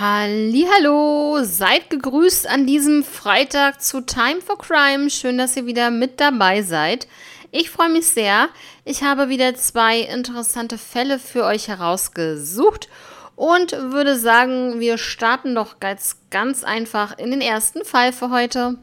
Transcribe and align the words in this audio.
Hallo, 0.00 1.40
seid 1.42 1.90
gegrüßt 1.90 2.48
an 2.48 2.66
diesem 2.66 3.02
Freitag 3.02 3.82
zu 3.82 4.00
Time 4.00 4.40
for 4.40 4.56
Crime. 4.56 5.10
Schön, 5.10 5.38
dass 5.38 5.56
ihr 5.56 5.66
wieder 5.66 5.90
mit 5.90 6.20
dabei 6.20 6.62
seid. 6.62 7.08
Ich 7.50 7.68
freue 7.70 7.88
mich 7.88 8.06
sehr. 8.06 8.48
Ich 8.84 9.02
habe 9.02 9.28
wieder 9.28 9.56
zwei 9.56 9.98
interessante 9.98 10.78
Fälle 10.78 11.18
für 11.18 11.42
euch 11.42 11.66
herausgesucht 11.66 12.88
und 13.34 13.72
würde 13.72 14.16
sagen, 14.16 14.78
wir 14.78 14.98
starten 14.98 15.56
doch 15.56 15.80
ganz, 15.80 16.18
ganz 16.30 16.62
einfach 16.62 17.18
in 17.18 17.32
den 17.32 17.40
ersten 17.40 17.84
Fall 17.84 18.12
für 18.12 18.30
heute. 18.30 18.78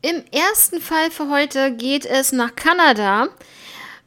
Im 0.00 0.22
ersten 0.30 0.80
Fall 0.80 1.10
für 1.10 1.28
heute 1.28 1.72
geht 1.72 2.06
es 2.06 2.30
nach 2.30 2.54
Kanada. 2.54 3.30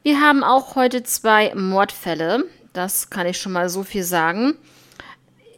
Wir 0.02 0.22
haben 0.22 0.42
auch 0.42 0.74
heute 0.74 1.02
zwei 1.02 1.54
Mordfälle. 1.54 2.46
Das 2.72 3.10
kann 3.10 3.26
ich 3.26 3.36
schon 3.36 3.52
mal 3.52 3.68
so 3.68 3.82
viel 3.82 4.02
sagen. 4.02 4.56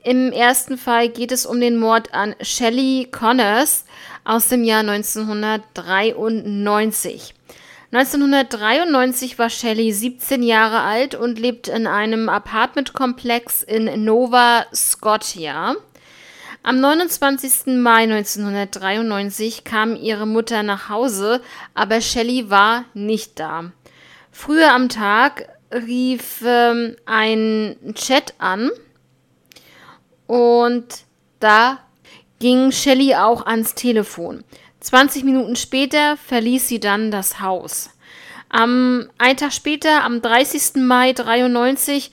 Im 0.02 0.32
ersten 0.32 0.76
Fall 0.76 1.08
geht 1.08 1.30
es 1.30 1.46
um 1.46 1.60
den 1.60 1.78
Mord 1.78 2.12
an 2.12 2.34
Shelley 2.40 3.06
Connors 3.12 3.84
aus 4.24 4.48
dem 4.48 4.64
Jahr 4.64 4.80
1993. 4.80 7.32
1993 7.92 9.38
war 9.38 9.50
Shelley 9.50 9.92
17 9.92 10.42
Jahre 10.42 10.80
alt 10.80 11.14
und 11.14 11.38
lebt 11.38 11.68
in 11.68 11.86
einem 11.86 12.28
Apartmentkomplex 12.28 13.62
in 13.62 14.04
Nova 14.04 14.66
Scotia. 14.74 15.76
Am 16.66 16.80
29. 16.80 17.77
Mai 17.77 18.04
1993 18.04 19.64
kam 19.64 19.96
ihre 19.96 20.27
Mutter 20.27 20.62
nach 20.62 20.88
Hause, 20.88 21.42
aber 21.75 22.00
Shelley 22.00 22.48
war 22.48 22.86
nicht 22.94 23.38
da. 23.38 23.70
Früher 24.33 24.72
am 24.72 24.88
Tag 24.88 25.47
rief 25.70 26.42
ähm, 26.42 26.97
ein 27.05 27.77
Chat 27.94 28.33
an 28.38 28.70
und 30.27 30.86
da 31.38 31.80
ging 32.38 32.72
Shelley 32.72 33.14
auch 33.14 33.44
ans 33.44 33.75
Telefon. 33.75 34.42
20 34.81 35.22
Minuten 35.22 35.56
später 35.56 36.16
verließ 36.16 36.66
sie 36.66 36.81
dann 36.81 37.10
das 37.10 37.41
Haus. 37.42 37.91
Am 38.48 39.10
einen 39.19 39.36
Tag 39.36 39.53
später, 39.53 40.03
am 40.03 40.22
30. 40.22 40.77
Mai 40.77 41.10
1993, 41.10 42.10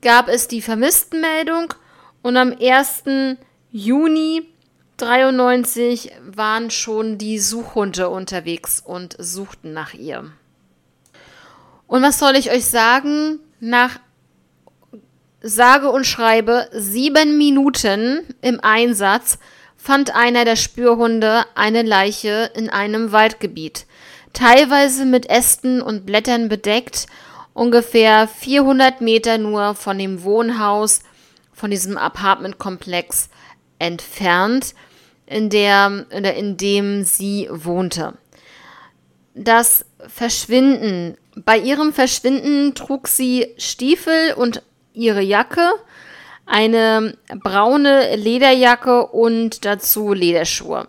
gab 0.00 0.28
es 0.28 0.48
die 0.48 0.62
Vermisstenmeldung 0.62 1.74
und 2.22 2.38
am 2.38 2.56
1. 2.58 3.36
Juni 3.70 4.48
93 4.96 6.12
waren 6.24 6.70
schon 6.70 7.18
die 7.18 7.38
Suchhunde 7.38 8.08
unterwegs 8.08 8.82
und 8.84 9.14
suchten 9.18 9.74
nach 9.74 9.92
ihr. 9.92 10.32
Und 11.86 12.02
was 12.02 12.18
soll 12.18 12.36
ich 12.36 12.50
euch 12.50 12.64
sagen? 12.64 13.40
Nach 13.60 14.00
sage 15.42 15.90
und 15.90 16.06
schreibe 16.06 16.68
sieben 16.72 17.36
Minuten 17.36 18.22
im 18.40 18.58
Einsatz 18.60 19.38
fand 19.76 20.14
einer 20.14 20.46
der 20.46 20.56
Spürhunde 20.56 21.44
eine 21.54 21.82
Leiche 21.82 22.50
in 22.54 22.70
einem 22.70 23.12
Waldgebiet, 23.12 23.86
teilweise 24.32 25.04
mit 25.04 25.28
Ästen 25.28 25.82
und 25.82 26.06
Blättern 26.06 26.48
bedeckt, 26.48 27.06
ungefähr 27.52 28.28
400 28.28 29.02
Meter 29.02 29.36
nur 29.36 29.74
von 29.74 29.98
dem 29.98 30.24
Wohnhaus, 30.24 31.02
von 31.52 31.70
diesem 31.70 31.98
Apartmentkomplex 31.98 33.28
entfernt, 33.78 34.74
in, 35.26 35.50
der, 35.50 36.06
in 36.10 36.56
dem 36.56 37.04
sie 37.04 37.48
wohnte. 37.50 38.14
Das 39.34 39.84
Verschwinden. 40.06 41.16
Bei 41.36 41.58
ihrem 41.58 41.92
Verschwinden 41.92 42.74
trug 42.74 43.08
sie 43.08 43.54
Stiefel 43.58 44.32
und 44.34 44.62
ihre 44.92 45.20
Jacke, 45.22 45.68
eine 46.46 47.16
braune 47.42 48.16
Lederjacke 48.16 49.06
und 49.06 49.64
dazu 49.64 50.12
Lederschuhe. 50.12 50.88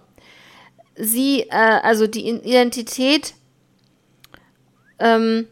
Sie, 0.96 1.42
äh, 1.42 1.80
also 1.84 2.08
die 2.08 2.30
Identität 2.30 3.34
ähm, 5.00 5.48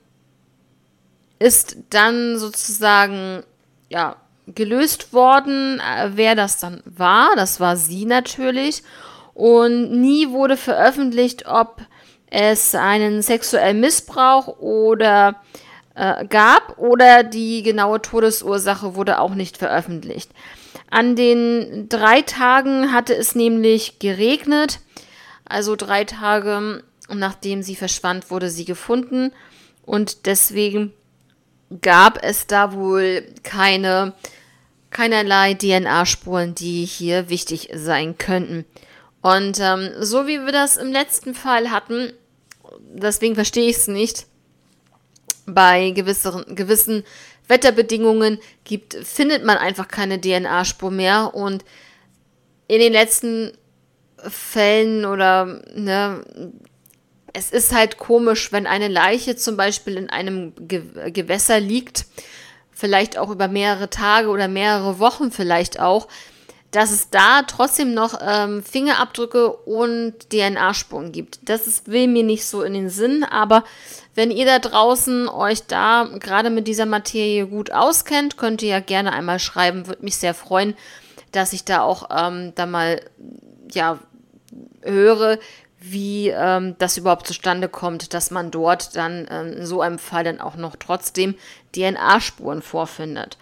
ist 1.40 1.78
dann 1.90 2.38
sozusagen 2.40 3.44
ja 3.90 4.16
gelöst 4.48 5.14
worden, 5.14 5.80
äh, 5.80 6.12
wer 6.14 6.36
das 6.36 6.60
dann 6.60 6.82
war. 6.86 7.36
Das 7.36 7.60
war 7.60 7.78
sie 7.78 8.06
natürlich. 8.06 8.84
Und 9.34 9.92
nie 9.92 10.30
wurde 10.30 10.58
veröffentlicht, 10.58 11.46
ob 11.48 11.82
es 12.30 12.76
einen 12.76 13.22
sexuellen 13.22 13.80
Missbrauch 13.80 14.48
oder 14.60 15.36
äh, 15.96 16.26
gab 16.26 16.78
oder 16.78 17.24
die 17.24 17.64
genaue 17.64 18.02
Todesursache 18.02 18.96
wurde 18.96 19.20
auch 19.20 19.36
nicht 19.36 19.58
veröffentlicht. 19.58 20.32
An 20.90 21.16
den 21.16 21.88
drei 21.90 22.22
Tagen 22.22 22.94
hatte 22.94 23.16
es 23.16 23.36
nämlich 23.36 24.00
geregnet, 24.00 24.80
also 25.46 25.76
drei 25.76 26.04
Tage 26.04 26.84
nachdem 27.14 27.64
sie 27.64 27.76
verschwand, 27.76 28.32
wurde 28.32 28.50
sie 28.50 28.66
gefunden 28.66 29.32
und 29.86 30.26
deswegen 30.26 30.94
gab 31.82 32.24
es 32.24 32.48
da 32.48 32.74
wohl 32.74 33.26
keine 33.44 34.14
keinerlei 34.92 35.54
DNA-Spuren, 35.54 36.56
die 36.56 36.86
hier 36.86 37.30
wichtig 37.30 37.70
sein 37.74 38.18
könnten. 38.18 38.66
Und 39.22 39.60
ähm, 39.60 39.90
so 40.00 40.28
wie 40.28 40.40
wir 40.40 40.52
das 40.52 40.78
im 40.78 40.92
letzten 40.92 41.34
Fall 41.34 41.72
hatten, 41.72 42.14
deswegen 42.94 43.36
verstehe 43.36 43.70
ich 43.70 43.78
es 43.78 43.88
nicht, 43.88 44.26
bei 45.46 45.92
gewissen, 45.92 46.56
gewissen 46.56 47.04
Wetterbedingungen 47.48 48.40
gibt, 48.64 48.94
findet 48.96 49.44
man 49.44 49.58
einfach 49.58 49.88
keine 49.88 50.20
DNA-Spur 50.20 50.92
mehr. 50.92 51.34
Und 51.34 51.64
in 52.68 52.80
den 52.80 52.94
letzten 52.94 53.54
Fällen 54.18 55.06
oder 55.06 55.62
ne, 55.74 56.24
es 57.34 57.52
ist 57.52 57.74
halt 57.74 57.98
komisch, 57.98 58.52
wenn 58.52 58.68
eine 58.68 58.88
Leiche 58.88 59.36
zum 59.36 59.58
Beispiel 59.58 59.96
in 59.96 60.10
einem 60.10 60.54
Ge 60.68 61.12
Gewässer 61.12 61.60
liegt 61.60 62.06
vielleicht 62.78 63.18
auch 63.18 63.30
über 63.30 63.48
mehrere 63.48 63.90
Tage 63.90 64.30
oder 64.30 64.48
mehrere 64.48 65.00
Wochen 65.00 65.32
vielleicht 65.32 65.80
auch, 65.80 66.08
dass 66.72 66.92
es 66.92 67.10
da 67.10 67.44
trotzdem 67.44 67.94
noch 67.94 68.20
ähm, 68.22 68.62
Fingerabdrücke 68.62 69.52
und 69.52 70.30
DNA-Spuren 70.30 71.12
gibt. 71.12 71.40
Das 71.50 71.66
ist, 71.66 71.88
will 71.88 72.08
mir 72.08 72.24
nicht 72.24 72.46
so 72.46 72.62
in 72.62 72.74
den 72.74 72.90
Sinn, 72.90 73.24
aber 73.24 73.64
wenn 74.16 74.32
ihr 74.32 74.46
da 74.46 74.60
draußen 74.60 75.30
euch 75.30 75.66
da 75.66 76.10
gerade 76.20 76.50
mit 76.50 76.68
dieser 76.68 76.86
Materie 76.86 77.48
gut 77.48 77.72
auskennt, 77.72 78.38
könnt 78.38 78.62
ihr 78.62 78.70
ja 78.70 78.80
gerne 78.80 79.14
einmal 79.14 79.40
schreiben. 79.40 79.88
Würde 79.88 80.04
mich 80.04 80.18
sehr 80.18 80.34
freuen, 80.34 80.76
dass 81.32 81.54
ich 81.54 81.64
da 81.64 81.82
auch 81.82 82.10
ähm, 82.16 82.52
da 82.56 82.66
mal 82.66 83.02
ja 83.72 84.00
höre, 84.84 85.40
wie 85.92 86.30
ähm, 86.30 86.76
das 86.80 86.98
überhaupt 86.98 87.28
zustande 87.28 87.70
kommt, 87.70 88.14
dass 88.14 88.32
man 88.32 88.52
dort 88.52 88.96
dann 88.96 89.28
ähm, 89.30 89.54
in 89.54 89.66
so 89.66 89.82
einem 89.82 90.00
Fall 90.00 90.24
dann 90.24 90.40
auch 90.40 90.56
noch 90.56 90.76
trotzdem 90.76 91.36
DNA-Spuren 91.76 92.62
vorfindet. 92.62 93.38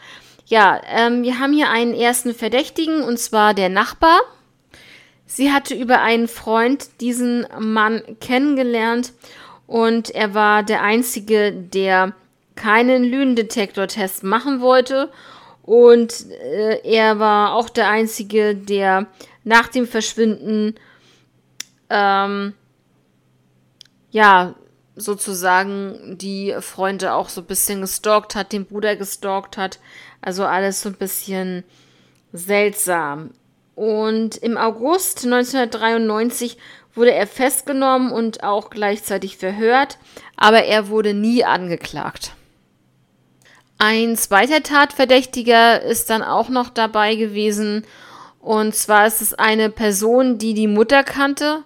Ja, 0.46 0.80
ähm, 0.88 1.24
wir 1.24 1.40
haben 1.40 1.54
hier 1.54 1.70
einen 1.70 1.94
ersten 1.94 2.34
Verdächtigen 2.34 3.02
und 3.02 3.20
zwar 3.20 3.54
der 3.54 3.70
Nachbar. 3.70 4.20
Sie 5.26 5.52
hatte 5.52 5.74
über 5.74 6.02
einen 6.02 6.28
Freund 6.28 7.02
diesen 7.02 7.48
Mann 7.58 8.04
kennengelernt 8.20 9.14
und 9.66 10.12
er 10.12 10.34
war 10.36 10.62
der 10.62 10.84
Einzige, 10.84 11.52
der 11.52 12.14
keinen 12.56 13.04
Lügendetektor-Test 13.04 14.24
machen 14.24 14.62
wollte 14.62 15.10
und 15.64 16.30
äh, 16.30 16.80
er 16.84 17.18
war 17.18 17.56
auch 17.56 17.70
der 17.70 17.90
Einzige, 17.90 18.56
der 18.56 19.08
nach 19.44 19.68
dem 19.68 19.88
Verschwinden 19.88 20.76
ähm, 21.90 22.54
ja, 24.12 24.56
sozusagen 24.96 26.18
die 26.18 26.56
Freunde 26.62 27.14
auch 27.14 27.30
so 27.30 27.42
ein 27.42 27.48
bisschen 27.48 27.82
gestalkt 27.82 28.36
hat, 28.36 28.54
den 28.54 28.66
Bruder 28.66 28.96
gestalkt 28.96 29.58
hat. 29.58 29.80
Also 30.22 30.46
alles 30.46 30.82
so 30.82 30.90
ein 30.90 30.96
bisschen 30.96 31.64
seltsam. 32.32 33.32
Und 33.76 34.38
im 34.38 34.58
August 34.58 35.26
1993 35.26 36.58
wurde 36.94 37.12
er 37.12 37.28
festgenommen 37.28 38.12
und 38.12 38.44
auch 38.44 38.70
gleichzeitig 38.70 39.38
verhört, 39.38 39.98
aber 40.38 40.64
er 40.64 40.88
wurde 40.88 41.14
nie 41.14 41.44
angeklagt. 41.44 42.32
Ein 43.78 44.16
zweiter 44.16 44.64
Tatverdächtiger 44.64 45.82
ist 45.82 46.10
dann 46.10 46.24
auch 46.24 46.48
noch 46.48 46.70
dabei 46.70 47.16
gewesen. 47.16 47.86
Und 48.46 48.74
zwar 48.76 49.08
ist 49.08 49.22
es 49.24 49.34
eine 49.34 49.72
Person, 49.72 50.38
die 50.38 50.54
die 50.54 50.68
Mutter 50.68 51.04
kannte 51.04 51.64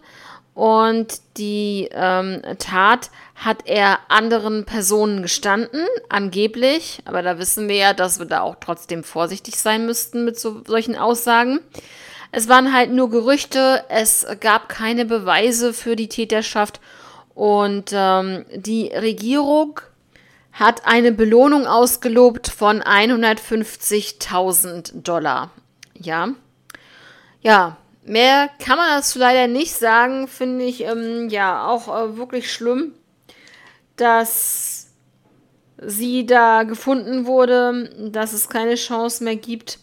Und 0.54 1.20
die 1.36 1.90
ähm, 1.92 2.42
Tat 2.58 3.10
hat 3.36 3.64
er 3.66 4.00
anderen 4.08 4.64
Personen 4.64 5.22
gestanden, 5.22 5.86
angeblich. 6.08 7.02
Aber 7.04 7.22
da 7.22 7.38
wissen 7.38 7.68
wir 7.68 7.76
ja, 7.76 7.94
dass 7.94 8.20
wir 8.20 8.28
da 8.28 8.40
auch 8.40 8.56
trotzdem 8.62 9.04
vorsichtig 9.04 9.58
sein 9.58 9.86
müssten 9.86 10.24
mit 10.24 10.40
so, 10.40 10.64
solchen 10.66 10.96
Aussagen. 10.96 11.60
Es 12.32 12.48
waren 12.48 12.74
halt 12.74 12.94
nur 12.94 13.10
Gerüchte, 13.10 13.84
es 13.90 14.26
gab 14.40 14.70
keine 14.70 15.04
Beweise 15.04 15.74
für 15.74 15.98
die 15.98 16.08
Täterschaft 16.08 16.80
und 17.36 17.92
ähm, 17.92 18.46
die 18.56 18.88
Regierung 18.88 19.82
hat 20.54 20.86
eine 20.86 21.12
Belohnung 21.12 21.68
ausgelobt 21.68 22.48
von 22.48 22.82
150.000 22.82 25.02
Dollar. 25.02 25.52
Ja. 25.94 26.30
Ja, 27.42 27.78
mehr 28.04 28.50
kann 28.64 28.78
man 28.78 28.90
dazu 28.90 29.20
leider 29.20 29.48
nicht 29.48 29.74
sagen, 29.74 30.28
finde 30.28 30.66
ich 30.66 30.82
ähm, 30.82 31.30
ja 31.30 31.68
auch 31.68 31.88
äh, 31.88 32.18
wirklich 32.18 32.52
schlimm, 32.52 32.94
dass 33.96 34.88
sie 35.82 36.26
da 36.26 36.64
gefunden 36.64 37.26
wurde, 37.26 38.10
dass 38.12 38.34
es 38.34 38.50
keine 38.50 38.76
Chance 38.76 39.24
mehr 39.24 39.38
gibt, 39.38 39.80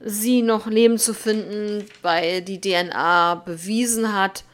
sie 0.00 0.42
noch 0.42 0.66
leben 0.66 0.98
zu 0.98 1.14
finden, 1.14 1.86
weil 2.02 2.42
die 2.42 2.60
DNA 2.60 3.36
bewiesen 3.36 4.14
hat, 4.14 4.44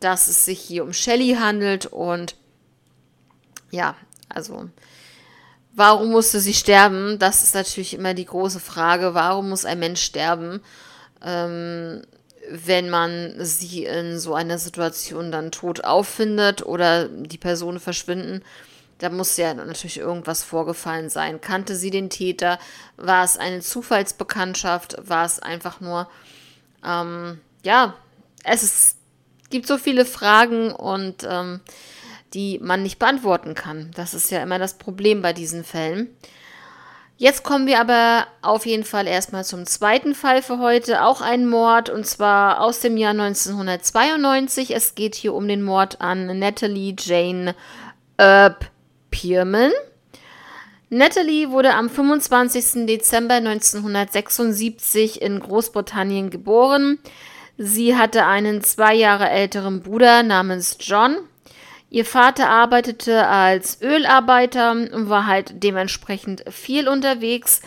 dass 0.00 0.28
es 0.28 0.44
sich 0.44 0.60
hier 0.60 0.82
um 0.82 0.92
Shelly 0.92 1.36
handelt 1.38 1.86
und 1.86 2.34
ja, 3.70 3.94
also 4.28 4.68
warum 5.72 6.10
musste 6.10 6.40
sie 6.40 6.54
sterben? 6.54 7.18
Das 7.18 7.42
ist 7.42 7.54
natürlich 7.54 7.94
immer 7.94 8.14
die 8.14 8.24
große 8.24 8.58
Frage. 8.58 9.14
Warum 9.14 9.50
muss 9.50 9.64
ein 9.64 9.78
Mensch 9.78 10.02
sterben, 10.02 10.60
ähm, 11.24 12.02
wenn 12.50 12.90
man 12.90 13.34
sie 13.38 13.84
in 13.84 14.18
so 14.18 14.34
einer 14.34 14.58
Situation 14.58 15.30
dann 15.30 15.52
tot 15.52 15.84
auffindet 15.84 16.64
oder 16.64 17.08
die 17.08 17.38
Personen 17.38 17.80
verschwinden? 17.80 18.42
Da 18.98 19.08
muss 19.08 19.36
ja 19.36 19.54
natürlich 19.54 19.98
irgendwas 19.98 20.42
vorgefallen 20.42 21.08
sein. 21.08 21.40
Kannte 21.40 21.74
sie 21.74 21.90
den 21.90 22.10
Täter? 22.10 22.58
War 22.96 23.24
es 23.24 23.38
eine 23.38 23.60
Zufallsbekanntschaft? 23.60 24.96
War 25.02 25.24
es 25.24 25.38
einfach 25.38 25.80
nur, 25.80 26.08
ähm, 26.84 27.40
ja, 27.62 27.94
es 28.44 28.62
ist, 28.62 28.96
gibt 29.48 29.66
so 29.66 29.78
viele 29.78 30.04
Fragen 30.04 30.72
und 30.72 31.26
ähm, 31.26 31.60
die 32.34 32.58
man 32.60 32.82
nicht 32.82 32.98
beantworten 32.98 33.54
kann. 33.54 33.90
Das 33.94 34.14
ist 34.14 34.30
ja 34.30 34.42
immer 34.42 34.58
das 34.58 34.74
Problem 34.74 35.22
bei 35.22 35.32
diesen 35.32 35.64
Fällen. 35.64 36.08
Jetzt 37.20 37.44
kommen 37.44 37.66
wir 37.66 37.78
aber 37.80 38.26
auf 38.40 38.64
jeden 38.64 38.82
Fall 38.82 39.06
erstmal 39.06 39.44
zum 39.44 39.66
zweiten 39.66 40.14
Fall 40.14 40.40
für 40.40 40.58
heute, 40.58 41.04
auch 41.04 41.20
ein 41.20 41.46
Mord 41.46 41.90
und 41.90 42.06
zwar 42.06 42.62
aus 42.62 42.80
dem 42.80 42.96
Jahr 42.96 43.10
1992. 43.10 44.74
Es 44.74 44.94
geht 44.94 45.16
hier 45.16 45.34
um 45.34 45.46
den 45.46 45.60
Mord 45.60 46.00
an 46.00 46.38
Natalie 46.38 46.96
Jane 46.98 47.54
Earp 48.16 48.70
Pierman. 49.10 49.70
Natalie 50.88 51.50
wurde 51.50 51.74
am 51.74 51.90
25. 51.90 52.86
Dezember 52.86 53.34
1976 53.34 55.20
in 55.20 55.40
Großbritannien 55.40 56.30
geboren. 56.30 56.98
Sie 57.58 57.96
hatte 57.96 58.24
einen 58.24 58.64
zwei 58.64 58.94
Jahre 58.94 59.28
älteren 59.28 59.82
Bruder 59.82 60.22
namens 60.22 60.78
John 60.80 61.18
Ihr 61.90 62.04
Vater 62.04 62.48
arbeitete 62.48 63.26
als 63.26 63.82
Ölarbeiter 63.82 64.70
und 64.70 65.08
war 65.08 65.26
halt 65.26 65.62
dementsprechend 65.62 66.44
viel 66.48 66.88
unterwegs. 66.88 67.62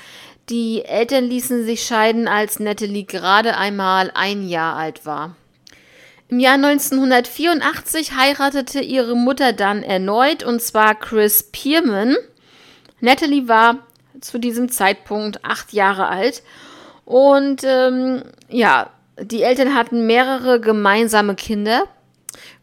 Die 0.50 0.86
Eltern 0.86 1.26
ließen 1.26 1.66
sich 1.66 1.84
scheiden, 1.84 2.30
als 2.30 2.60
Natalie 2.60 3.04
gerade 3.04 3.58
einmal 3.58 4.12
ein 4.14 4.48
Jahr 4.48 4.78
alt 4.78 5.06
war. 5.06 5.36
Im 6.30 6.40
Jahr 6.40 6.56
1984 6.56 8.16
heiratete 8.16 8.80
ihre 8.80 9.16
Mutter 9.16 9.52
dann 9.52 9.84
erneut, 9.84 10.44
und 10.44 10.62
zwar 10.62 10.96
Chris 10.96 11.50
Pierman. 11.52 12.16
Natalie 13.02 13.50
war 13.50 13.80
zu 14.22 14.40
diesem 14.40 14.70
Zeitpunkt 14.70 15.44
acht 15.44 15.74
Jahre 15.74 16.08
alt. 16.08 16.44
Und 17.06 17.64
ähm, 17.66 18.24
ja, 18.50 18.90
die 19.20 19.44
Eltern 19.44 19.76
hatten 19.76 20.08
mehrere 20.08 20.60
gemeinsame 20.62 21.36
Kinder. 21.36 21.84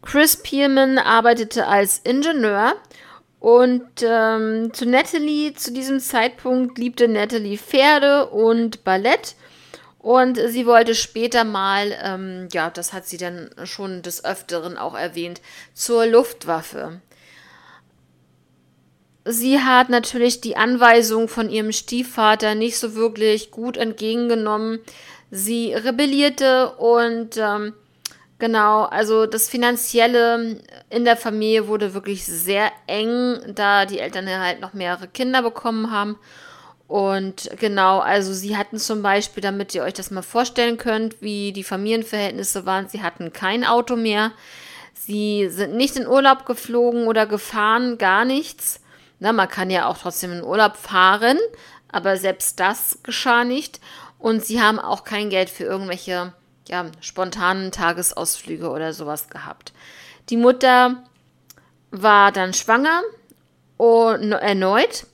Chris 0.01 0.37
Pierman 0.37 0.97
arbeitete 0.97 1.67
als 1.67 1.99
Ingenieur 2.03 2.75
und 3.39 3.87
ähm, 4.03 4.71
zu 4.71 4.85
Natalie, 4.85 5.53
zu 5.55 5.73
diesem 5.73 5.99
Zeitpunkt 5.99 6.77
liebte 6.77 7.07
Natalie 7.07 7.57
Pferde 7.57 8.27
und 8.27 8.83
Ballett. 8.83 9.35
Und 9.97 10.39
sie 10.47 10.65
wollte 10.65 10.95
später 10.95 11.43
mal, 11.43 11.95
ähm, 12.03 12.47
ja, 12.51 12.69
das 12.69 12.93
hat 12.93 13.07
sie 13.07 13.17
dann 13.17 13.49
schon 13.63 14.01
des 14.01 14.25
Öfteren 14.25 14.77
auch 14.77 14.95
erwähnt, 14.95 15.41
zur 15.73 16.05
Luftwaffe. 16.05 17.01
Sie 19.25 19.59
hat 19.59 19.89
natürlich 19.89 20.41
die 20.41 20.57
Anweisung 20.57 21.27
von 21.27 21.49
ihrem 21.49 21.71
Stiefvater 21.71 22.55
nicht 22.55 22.77
so 22.77 22.95
wirklich 22.95 23.51
gut 23.51 23.77
entgegengenommen. 23.77 24.79
Sie 25.29 25.73
rebellierte 25.73 26.71
und 26.73 27.37
ähm, 27.37 27.73
Genau, 28.41 28.85
also 28.85 29.27
das 29.27 29.47
Finanzielle 29.47 30.57
in 30.89 31.05
der 31.05 31.15
Familie 31.15 31.67
wurde 31.67 31.93
wirklich 31.93 32.25
sehr 32.25 32.71
eng, 32.87 33.39
da 33.53 33.85
die 33.85 33.99
Eltern 33.99 34.27
halt 34.27 34.61
noch 34.61 34.73
mehrere 34.73 35.07
Kinder 35.07 35.43
bekommen 35.43 35.91
haben. 35.91 36.17
Und 36.87 37.51
genau, 37.59 37.99
also 37.99 38.33
sie 38.33 38.57
hatten 38.57 38.79
zum 38.79 39.03
Beispiel, 39.03 39.43
damit 39.43 39.75
ihr 39.75 39.83
euch 39.83 39.93
das 39.93 40.09
mal 40.09 40.23
vorstellen 40.23 40.79
könnt, 40.79 41.21
wie 41.21 41.53
die 41.53 41.63
Familienverhältnisse 41.63 42.65
waren, 42.65 42.89
sie 42.89 43.03
hatten 43.03 43.31
kein 43.31 43.63
Auto 43.63 43.95
mehr. 43.95 44.31
Sie 44.95 45.47
sind 45.51 45.75
nicht 45.75 45.95
in 45.95 46.07
Urlaub 46.07 46.47
geflogen 46.47 47.05
oder 47.05 47.27
gefahren, 47.27 47.99
gar 47.99 48.25
nichts. 48.25 48.81
Na, 49.19 49.33
man 49.33 49.49
kann 49.49 49.69
ja 49.69 49.85
auch 49.85 49.99
trotzdem 49.99 50.31
in 50.31 50.43
Urlaub 50.43 50.77
fahren, 50.77 51.37
aber 51.91 52.17
selbst 52.17 52.59
das 52.59 52.97
geschah 53.03 53.43
nicht. 53.43 53.79
Und 54.17 54.43
sie 54.43 54.59
haben 54.59 54.79
auch 54.79 55.03
kein 55.03 55.29
Geld 55.29 55.51
für 55.51 55.65
irgendwelche 55.65 56.33
ja, 56.71 56.85
spontanen 57.01 57.71
Tagesausflüge 57.71 58.69
oder 58.69 58.93
sowas 58.93 59.29
gehabt. 59.29 59.73
Die 60.29 60.37
Mutter 60.37 61.03
war 61.91 62.31
dann 62.31 62.53
schwanger 62.53 63.01
und 63.77 64.31
erneut. 64.31 65.05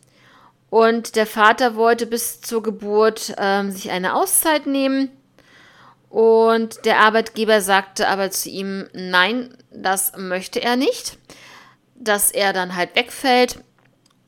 Und 0.70 1.16
der 1.16 1.26
Vater 1.26 1.76
wollte 1.76 2.06
bis 2.06 2.42
zur 2.42 2.62
Geburt 2.62 3.34
ähm, 3.38 3.72
sich 3.72 3.90
eine 3.90 4.14
Auszeit 4.16 4.68
nehmen. 4.68 5.10
Und 6.10 6.86
der 6.86 7.00
Arbeitgeber 7.00 7.62
sagte 7.62 8.08
aber 8.08 8.32
zu 8.32 8.50
ihm, 8.50 8.88
nein, 8.94 9.58
das 9.72 10.16
möchte 10.16 10.62
er 10.62 10.76
nicht, 10.76 11.18
dass 11.96 12.32
er 12.32 12.54
dann 12.54 12.76
halt 12.76 12.96
wegfällt. 12.96 13.64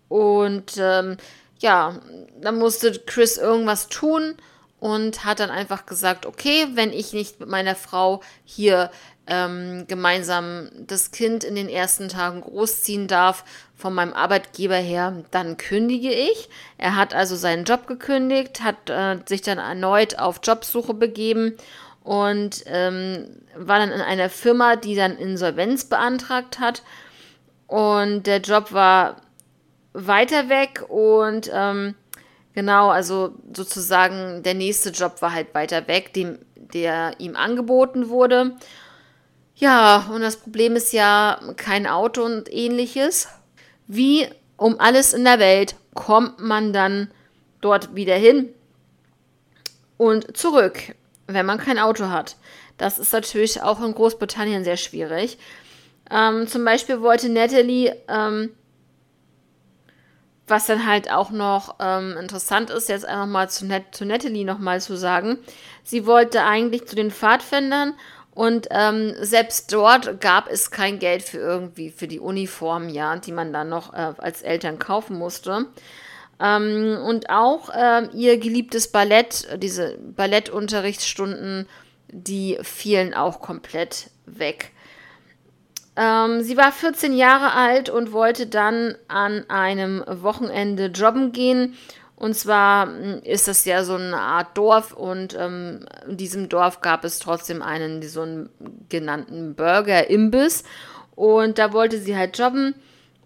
Und 0.08 0.78
ähm, 0.78 1.18
ja, 1.60 2.00
dann 2.42 2.58
musste 2.58 2.92
Chris 3.06 3.38
irgendwas 3.38 3.88
tun 3.90 4.36
und 4.80 5.26
hat 5.26 5.40
dann 5.40 5.50
einfach 5.50 5.86
gesagt, 5.86 6.26
okay, 6.26 6.68
wenn 6.74 6.94
ich 6.94 7.14
nicht 7.14 7.40
mit 7.40 7.50
meiner 7.50 7.76
Frau 7.76 8.22
hier 8.46 8.92
ähm, 9.28 9.86
gemeinsam 9.88 10.70
das 10.88 11.12
Kind 11.12 11.44
in 11.44 11.56
den 11.56 11.70
ersten 11.70 12.10
Tagen 12.10 12.42
großziehen 12.42 13.08
darf 13.08 13.44
von 13.76 13.94
meinem 13.94 14.14
Arbeitgeber 14.14 14.76
her, 14.76 15.24
dann 15.32 15.58
kündige 15.58 16.12
ich. 16.12 16.50
Er 16.78 16.96
hat 16.96 17.14
also 17.14 17.36
seinen 17.36 17.66
Job 17.66 17.88
gekündigt, 17.88 18.64
hat 18.64 18.90
äh, 18.90 19.20
sich 19.26 19.42
dann 19.42 19.60
erneut 19.60 20.18
auf 20.18 20.40
Jobsuche 20.44 20.94
begeben 20.94 21.56
und 22.04 22.64
ähm, 22.66 23.28
war 23.56 23.80
dann 23.80 23.92
in 23.92 24.02
einer 24.02 24.30
Firma, 24.30 24.76
die 24.76 24.96
dann 24.96 25.18
Insolvenz 25.18 25.86
beantragt 25.86 26.60
hat. 26.60 26.82
Und 27.68 28.24
der 28.26 28.40
Job 28.40 28.72
war 28.74 29.18
weiter 29.94 30.50
weg 30.50 30.84
und 30.88 31.52
ähm, 31.54 31.94
Genau, 32.60 32.90
also 32.90 33.36
sozusagen 33.56 34.44
der 34.44 34.54
nächste 34.54 34.90
Job 34.90 35.22
war 35.22 35.32
halt 35.32 35.56
weiter 35.56 35.88
weg, 35.88 36.12
dem, 36.12 36.40
der 36.58 37.14
ihm 37.18 37.38
angeboten 37.38 38.10
wurde. 38.10 38.58
Ja, 39.56 40.10
und 40.14 40.20
das 40.20 40.36
Problem 40.36 40.76
ist 40.76 40.92
ja 40.92 41.40
kein 41.56 41.88
Auto 41.88 42.22
und 42.22 42.52
ähnliches. 42.52 43.30
Wie 43.88 44.28
um 44.58 44.78
alles 44.78 45.14
in 45.14 45.24
der 45.24 45.40
Welt 45.40 45.78
kommt 45.94 46.42
man 46.42 46.74
dann 46.74 47.10
dort 47.62 47.96
wieder 47.96 48.16
hin 48.16 48.50
und 49.96 50.36
zurück, 50.36 50.82
wenn 51.28 51.46
man 51.46 51.60
kein 51.60 51.80
Auto 51.80 52.10
hat? 52.10 52.36
Das 52.78 53.00
ist 53.00 53.14
natürlich 53.14 53.62
auch 53.62 53.82
in 53.82 53.96
Großbritannien 53.96 54.66
sehr 54.66 54.76
schwierig. 54.76 55.38
Ähm, 56.12 56.46
zum 56.46 56.66
Beispiel 56.66 57.00
wollte 57.00 57.30
Natalie 57.30 57.96
ähm, 58.10 58.52
was 60.50 60.66
dann 60.66 60.86
halt 60.86 61.12
auch 61.12 61.32
noch 61.32 61.76
ähm, 61.80 62.16
interessant 62.20 62.70
ist, 62.70 62.90
jetzt 62.90 63.06
einfach 63.06 63.28
mal 63.28 63.50
zu, 63.50 63.66
Net 63.66 63.86
zu 63.92 64.06
Natalie 64.06 64.46
nochmal 64.46 64.82
zu 64.82 64.98
sagen. 64.98 65.40
Sie 65.84 66.06
wollte 66.06 66.44
eigentlich 66.44 66.88
zu 66.88 66.96
den 66.96 67.12
Pfadfindern 67.12 67.94
und 68.32 68.68
ähm, 68.72 69.14
selbst 69.20 69.74
dort 69.74 70.22
gab 70.22 70.50
es 70.50 70.72
kein 70.72 71.00
Geld 71.00 71.24
für 71.24 71.40
irgendwie, 71.40 71.90
für 71.90 72.08
die 72.08 72.20
Uniform, 72.20 72.90
ja, 72.90 73.18
die 73.18 73.32
man 73.32 73.52
dann 73.52 73.70
noch 73.70 73.94
äh, 73.94 74.14
als 74.18 74.42
Eltern 74.42 74.80
kaufen 74.80 75.18
musste. 75.18 75.66
Ähm, 76.40 76.98
und 77.06 77.30
auch 77.30 77.70
äh, 77.70 78.08
ihr 78.14 78.38
geliebtes 78.38 78.92
Ballett, 78.92 79.48
diese 79.58 79.98
Ballettunterrichtsstunden, 79.98 81.68
die 82.08 82.58
fielen 82.62 83.14
auch 83.14 83.42
komplett 83.42 84.10
weg. 84.26 84.72
Ähm, 86.00 86.44
sie 86.44 86.56
war 86.56 86.72
14 86.72 87.14
Jahre 87.14 87.52
alt 87.52 87.90
und 87.90 88.14
wollte 88.14 88.48
dann 88.48 88.96
an 89.10 89.44
einem 89.50 90.02
Wochenende 90.08 90.86
jobben 90.86 91.34
gehen. 91.34 91.76
Und 92.16 92.36
zwar 92.36 92.88
hm, 92.88 93.22
ist 93.24 93.50
das 93.50 93.66
ja 93.66 93.84
so 93.84 93.96
eine 93.96 94.18
Art 94.18 94.58
Dorf 94.58 94.94
und 94.94 95.36
ähm, 95.38 95.86
in 96.08 96.16
diesem 96.16 96.48
Dorf 96.48 96.80
gab 96.80 97.04
es 97.04 97.20
trotzdem 97.20 97.62
einen, 97.62 98.02
so 98.02 98.22
einen 98.22 98.50
genannten 98.88 99.56
Burger-Imbiss. 99.56 100.64
Und 101.16 101.58
da 101.58 101.74
wollte 101.74 102.00
sie 102.00 102.16
halt 102.16 102.38
jobben. 102.38 102.76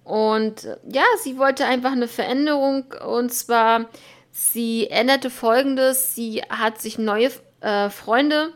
Und 0.04 0.64
ja, 0.90 1.04
sie 1.22 1.38
wollte 1.38 1.66
einfach 1.66 1.92
eine 1.92 2.08
Veränderung. 2.08 2.86
Und 3.06 3.32
zwar, 3.32 3.86
sie 4.32 4.90
änderte 4.90 5.30
folgendes: 5.30 6.16
Sie 6.16 6.42
hat 6.50 6.82
sich 6.82 6.98
neue 6.98 7.30
äh, 7.62 7.92
Freunde 7.92 8.52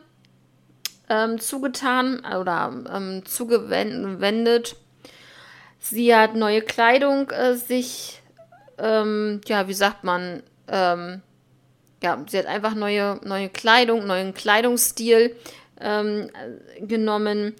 ähm, 1.08 1.40
zugetan 1.40 2.20
oder 2.20 2.72
ähm, 2.94 3.24
zugewendet. 3.24 4.76
Sie 5.78 6.14
hat 6.14 6.34
neue 6.34 6.62
Kleidung 6.62 7.30
äh, 7.30 7.54
sich, 7.54 8.20
ähm, 8.78 9.40
ja, 9.46 9.68
wie 9.68 9.74
sagt 9.74 10.04
man, 10.04 10.42
ähm, 10.68 11.22
ja, 12.02 12.22
sie 12.28 12.38
hat 12.38 12.46
einfach 12.46 12.74
neue, 12.74 13.20
neue 13.24 13.48
Kleidung, 13.48 14.06
neuen 14.06 14.34
Kleidungsstil 14.34 15.34
ähm, 15.80 16.30
genommen. 16.80 17.54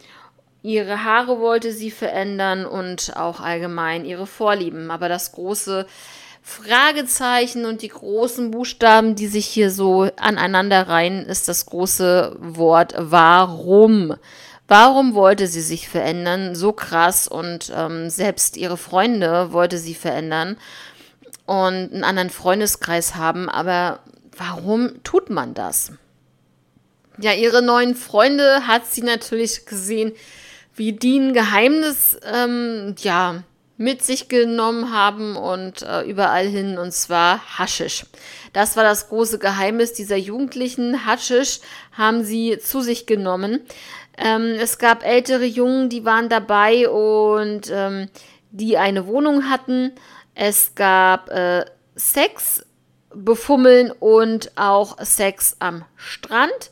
Ihre 0.62 1.04
Haare 1.04 1.40
wollte 1.40 1.72
sie 1.72 1.90
verändern 1.90 2.66
und 2.66 3.16
auch 3.16 3.40
allgemein 3.40 4.04
ihre 4.04 4.26
Vorlieben. 4.26 4.90
Aber 4.90 5.08
das 5.08 5.32
große 5.32 5.86
Fragezeichen 6.42 7.66
und 7.66 7.82
die 7.82 7.88
großen 7.88 8.50
Buchstaben, 8.50 9.14
die 9.14 9.26
sich 9.26 9.46
hier 9.46 9.70
so 9.70 10.08
aneinander 10.16 10.88
reihen, 10.88 11.26
ist 11.26 11.48
das 11.48 11.66
große 11.66 12.36
Wort 12.40 12.94
warum. 12.96 14.14
Warum 14.66 15.14
wollte 15.14 15.46
sie 15.46 15.62
sich 15.62 15.88
verändern? 15.88 16.54
So 16.54 16.72
krass 16.72 17.26
und 17.26 17.72
ähm, 17.74 18.10
selbst 18.10 18.56
ihre 18.56 18.76
Freunde 18.76 19.52
wollte 19.52 19.78
sie 19.78 19.94
verändern 19.94 20.56
und 21.46 21.92
einen 21.92 22.04
anderen 22.04 22.30
Freundeskreis 22.30 23.14
haben. 23.14 23.48
Aber 23.48 24.00
warum 24.36 25.02
tut 25.04 25.30
man 25.30 25.54
das? 25.54 25.92
Ja, 27.20 27.32
ihre 27.32 27.62
neuen 27.62 27.94
Freunde 27.94 28.66
hat 28.66 28.86
sie 28.86 29.02
natürlich 29.02 29.66
gesehen, 29.66 30.12
wie 30.74 30.92
die 30.92 31.18
ein 31.18 31.32
Geheimnis, 31.32 32.18
ähm, 32.32 32.94
ja, 32.98 33.42
mit 33.78 34.02
sich 34.02 34.28
genommen 34.28 34.92
haben 34.92 35.36
und 35.36 35.82
äh, 35.82 36.02
überall 36.02 36.46
hin, 36.46 36.78
und 36.78 36.92
zwar 36.92 37.40
Haschisch. 37.58 38.04
Das 38.52 38.76
war 38.76 38.82
das 38.82 39.08
große 39.08 39.38
Geheimnis 39.38 39.92
dieser 39.92 40.16
Jugendlichen. 40.16 41.06
Haschisch 41.06 41.60
haben 41.92 42.24
sie 42.24 42.58
zu 42.58 42.80
sich 42.80 43.06
genommen. 43.06 43.60
Ähm, 44.18 44.56
es 44.60 44.78
gab 44.78 45.06
ältere 45.06 45.44
Jungen, 45.44 45.88
die 45.88 46.04
waren 46.04 46.28
dabei 46.28 46.88
und 46.88 47.70
ähm, 47.72 48.10
die 48.50 48.76
eine 48.76 49.06
Wohnung 49.06 49.48
hatten. 49.48 49.92
Es 50.34 50.74
gab 50.74 51.30
äh, 51.30 51.64
Sex, 51.94 52.66
Befummeln 53.14 53.92
und 53.92 54.50
auch 54.56 54.98
Sex 55.00 55.56
am 55.60 55.84
Strand. 55.94 56.70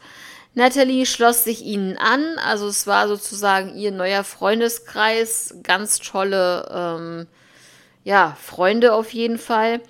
Natalie 0.56 1.04
schloss 1.04 1.44
sich 1.44 1.62
ihnen 1.62 1.98
an, 1.98 2.38
also 2.38 2.66
es 2.66 2.86
war 2.86 3.08
sozusagen 3.08 3.76
ihr 3.76 3.92
neuer 3.92 4.24
Freundeskreis, 4.24 5.54
ganz 5.62 5.98
tolle 5.98 6.66
ähm, 6.72 7.26
ja, 8.04 8.34
Freunde 8.42 8.94
auf 8.94 9.12
jeden 9.12 9.36
Fall. 9.36 9.82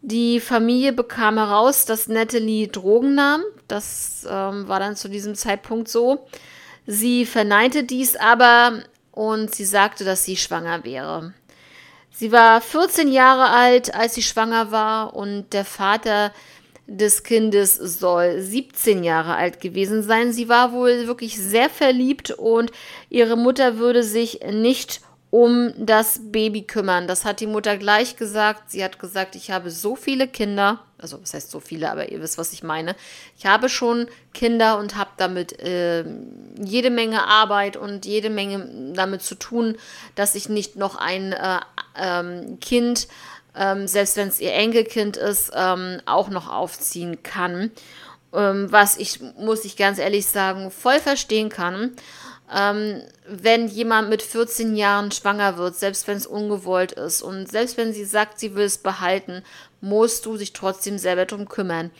Die 0.00 0.40
Familie 0.40 0.94
bekam 0.94 1.36
heraus, 1.36 1.84
dass 1.84 2.08
Natalie 2.08 2.68
Drogen 2.68 3.14
nahm. 3.14 3.42
Das 3.68 4.26
ähm, 4.26 4.66
war 4.66 4.80
dann 4.80 4.96
zu 4.96 5.10
diesem 5.10 5.34
Zeitpunkt 5.34 5.88
so. 5.88 6.26
Sie 6.86 7.26
verneinte 7.26 7.84
dies 7.84 8.16
aber 8.16 8.82
und 9.12 9.54
sie 9.54 9.66
sagte, 9.66 10.04
dass 10.04 10.24
sie 10.24 10.38
schwanger 10.38 10.84
wäre. 10.84 11.34
Sie 12.10 12.32
war 12.32 12.62
14 12.62 13.12
Jahre 13.12 13.50
alt, 13.50 13.94
als 13.94 14.14
sie 14.14 14.22
schwanger 14.22 14.70
war 14.70 15.14
und 15.14 15.52
der 15.52 15.66
Vater 15.66 16.32
des 16.86 17.22
Kindes 17.22 17.76
soll 17.76 18.40
17 18.40 19.04
Jahre 19.04 19.36
alt 19.36 19.60
gewesen 19.60 20.02
sein. 20.02 20.32
Sie 20.32 20.48
war 20.48 20.72
wohl 20.72 21.06
wirklich 21.06 21.36
sehr 21.38 21.70
verliebt 21.70 22.30
und 22.30 22.70
ihre 23.08 23.36
Mutter 23.36 23.78
würde 23.78 24.02
sich 24.02 24.40
nicht 24.52 25.00
um 25.34 25.72
das 25.76 26.20
Baby 26.30 26.62
kümmern. 26.62 27.08
Das 27.08 27.24
hat 27.24 27.40
die 27.40 27.48
Mutter 27.48 27.76
gleich 27.76 28.14
gesagt. 28.14 28.70
Sie 28.70 28.84
hat 28.84 29.00
gesagt, 29.00 29.34
ich 29.34 29.50
habe 29.50 29.68
so 29.68 29.96
viele 29.96 30.28
Kinder, 30.28 30.78
also 30.96 31.20
was 31.20 31.34
heißt 31.34 31.50
so 31.50 31.58
viele, 31.58 31.90
aber 31.90 32.12
ihr 32.12 32.20
wisst, 32.20 32.38
was 32.38 32.52
ich 32.52 32.62
meine. 32.62 32.94
Ich 33.36 33.44
habe 33.44 33.68
schon 33.68 34.06
Kinder 34.32 34.78
und 34.78 34.94
habe 34.94 35.10
damit 35.16 35.58
äh, 35.58 36.04
jede 36.62 36.90
Menge 36.90 37.24
Arbeit 37.24 37.76
und 37.76 38.06
jede 38.06 38.30
Menge 38.30 38.92
damit 38.94 39.22
zu 39.22 39.34
tun, 39.34 39.76
dass 40.14 40.36
ich 40.36 40.48
nicht 40.48 40.76
noch 40.76 40.94
ein 40.94 41.32
äh, 41.32 41.58
ähm, 42.00 42.60
Kind 42.60 43.08
ähm, 43.56 43.86
selbst 43.86 44.16
wenn 44.16 44.28
es 44.28 44.40
ihr 44.40 44.52
Enkelkind 44.52 45.16
ist, 45.16 45.52
ähm, 45.54 46.00
auch 46.06 46.28
noch 46.28 46.48
aufziehen 46.48 47.22
kann. 47.22 47.70
Ähm, 48.32 48.70
was 48.70 48.96
ich, 48.96 49.20
muss 49.38 49.64
ich 49.64 49.76
ganz 49.76 49.98
ehrlich 49.98 50.26
sagen, 50.26 50.70
voll 50.70 51.00
verstehen 51.00 51.48
kann. 51.48 51.94
Ähm, 52.54 53.02
wenn 53.26 53.68
jemand 53.68 54.10
mit 54.10 54.22
14 54.22 54.76
Jahren 54.76 55.10
schwanger 55.12 55.56
wird, 55.56 55.76
selbst 55.76 56.06
wenn 56.08 56.16
es 56.16 56.26
ungewollt 56.26 56.92
ist 56.92 57.22
und 57.22 57.50
selbst 57.50 57.76
wenn 57.76 57.92
sie 57.92 58.04
sagt, 58.04 58.38
sie 58.38 58.54
will 58.54 58.64
es 58.64 58.78
behalten, 58.78 59.42
musst 59.80 60.26
du 60.26 60.36
dich 60.36 60.52
trotzdem 60.52 60.98
selber 60.98 61.24
darum 61.24 61.48
kümmern. 61.48 61.90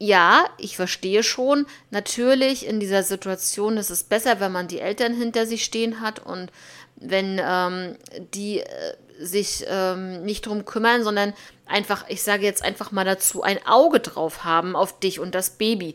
Ja, 0.00 0.44
ich 0.58 0.76
verstehe 0.76 1.22
schon. 1.22 1.66
Natürlich 1.90 2.66
in 2.66 2.78
dieser 2.78 3.02
Situation 3.02 3.76
ist 3.76 3.90
es 3.90 4.04
besser, 4.04 4.40
wenn 4.40 4.52
man 4.52 4.68
die 4.68 4.80
Eltern 4.80 5.12
hinter 5.12 5.44
sich 5.44 5.64
stehen 5.64 6.00
hat 6.00 6.24
und 6.24 6.52
wenn 6.96 7.40
ähm, 7.42 7.96
die 8.34 8.60
äh, 8.60 8.94
sich 9.18 9.64
ähm, 9.68 10.22
nicht 10.22 10.46
drum 10.46 10.64
kümmern, 10.64 11.04
sondern 11.04 11.34
einfach, 11.66 12.04
ich 12.08 12.22
sage 12.22 12.44
jetzt 12.44 12.64
einfach 12.64 12.92
mal 12.92 13.04
dazu, 13.04 13.42
ein 13.42 13.64
Auge 13.66 14.00
drauf 14.00 14.44
haben 14.44 14.76
auf 14.76 14.98
dich 15.00 15.20
und 15.20 15.34
das 15.34 15.50
Baby. 15.50 15.94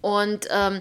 Und 0.00 0.48
ähm, 0.50 0.80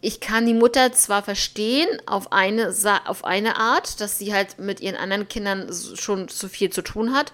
ich 0.00 0.20
kann 0.20 0.46
die 0.46 0.54
Mutter 0.54 0.92
zwar 0.92 1.22
verstehen 1.22 1.88
auf 2.04 2.32
eine, 2.32 2.74
auf 3.06 3.24
eine 3.24 3.56
Art, 3.56 4.00
dass 4.00 4.18
sie 4.18 4.34
halt 4.34 4.58
mit 4.58 4.80
ihren 4.80 4.96
anderen 4.96 5.28
Kindern 5.28 5.70
schon 5.94 6.28
zu 6.28 6.48
viel 6.48 6.70
zu 6.70 6.82
tun 6.82 7.14
hat, 7.14 7.32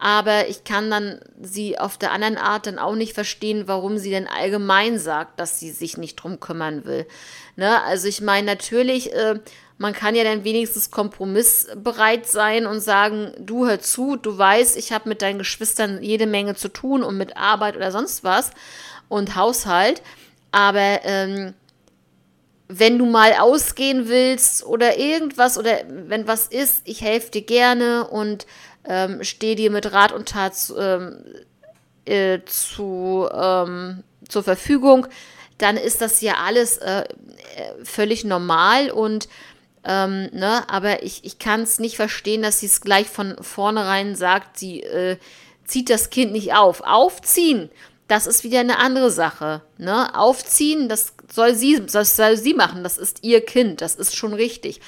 aber 0.00 0.48
ich 0.48 0.64
kann 0.64 0.90
dann 0.90 1.20
sie 1.40 1.78
auf 1.78 1.98
der 1.98 2.10
anderen 2.10 2.38
Art 2.38 2.66
dann 2.66 2.78
auch 2.78 2.96
nicht 2.96 3.12
verstehen, 3.12 3.68
warum 3.68 3.98
sie 3.98 4.10
denn 4.10 4.26
allgemein 4.26 4.98
sagt, 4.98 5.38
dass 5.38 5.60
sie 5.60 5.70
sich 5.70 5.98
nicht 5.98 6.16
drum 6.16 6.40
kümmern 6.40 6.84
will. 6.84 7.06
Ne? 7.54 7.82
Also 7.84 8.08
ich 8.08 8.20
meine, 8.20 8.46
natürlich 8.46 9.12
äh, 9.12 9.38
man 9.80 9.94
kann 9.94 10.14
ja 10.14 10.24
dann 10.24 10.44
wenigstens 10.44 10.90
kompromissbereit 10.90 12.26
sein 12.26 12.66
und 12.66 12.80
sagen, 12.80 13.32
du 13.38 13.66
hör 13.66 13.80
zu, 13.80 14.16
du 14.16 14.36
weißt, 14.36 14.76
ich 14.76 14.92
habe 14.92 15.08
mit 15.08 15.22
deinen 15.22 15.38
Geschwistern 15.38 16.02
jede 16.02 16.26
Menge 16.26 16.54
zu 16.54 16.68
tun 16.68 17.02
und 17.02 17.16
mit 17.16 17.38
Arbeit 17.38 17.76
oder 17.76 17.90
sonst 17.90 18.22
was 18.22 18.50
und 19.08 19.36
Haushalt. 19.36 20.02
Aber 20.52 21.00
ähm, 21.04 21.54
wenn 22.68 22.98
du 22.98 23.06
mal 23.06 23.32
ausgehen 23.40 24.06
willst 24.06 24.66
oder 24.66 24.98
irgendwas 24.98 25.56
oder 25.56 25.78
wenn 25.88 26.28
was 26.28 26.46
ist, 26.46 26.82
ich 26.84 27.00
helfe 27.00 27.30
dir 27.30 27.42
gerne 27.42 28.06
und 28.06 28.46
ähm, 28.84 29.24
stehe 29.24 29.56
dir 29.56 29.70
mit 29.70 29.90
Rat 29.94 30.12
und 30.12 30.28
Tat 30.28 30.56
ähm, 30.78 31.24
äh, 32.04 32.40
zu, 32.44 33.26
ähm, 33.32 34.02
zur 34.28 34.42
Verfügung, 34.42 35.06
dann 35.56 35.78
ist 35.78 36.02
das 36.02 36.20
ja 36.20 36.34
alles 36.44 36.76
äh, 36.76 37.00
äh 37.00 37.04
völlig 37.82 38.24
normal 38.24 38.90
und 38.90 39.26
ähm, 39.84 40.28
ne? 40.32 40.68
Aber 40.68 41.02
ich, 41.02 41.24
ich 41.24 41.38
kann 41.38 41.62
es 41.62 41.78
nicht 41.78 41.96
verstehen, 41.96 42.42
dass 42.42 42.60
sie 42.60 42.66
es 42.66 42.80
gleich 42.80 43.08
von 43.08 43.36
vornherein 43.40 44.14
sagt, 44.14 44.58
sie 44.58 44.82
äh, 44.82 45.16
zieht 45.64 45.90
das 45.90 46.10
Kind 46.10 46.32
nicht 46.32 46.54
auf. 46.54 46.82
Aufziehen, 46.82 47.70
das 48.08 48.26
ist 48.26 48.42
wieder 48.44 48.60
eine 48.60 48.78
andere 48.78 49.10
Sache. 49.10 49.62
Ne? 49.78 50.14
Aufziehen, 50.16 50.88
das 50.88 51.14
soll 51.32 51.54
sie, 51.54 51.86
das 51.86 52.16
soll 52.16 52.36
sie 52.36 52.54
machen, 52.54 52.82
das 52.82 52.98
ist 52.98 53.18
ihr 53.22 53.44
Kind, 53.44 53.80
das 53.80 53.94
ist 53.94 54.16
schon 54.16 54.34
richtig. 54.34 54.80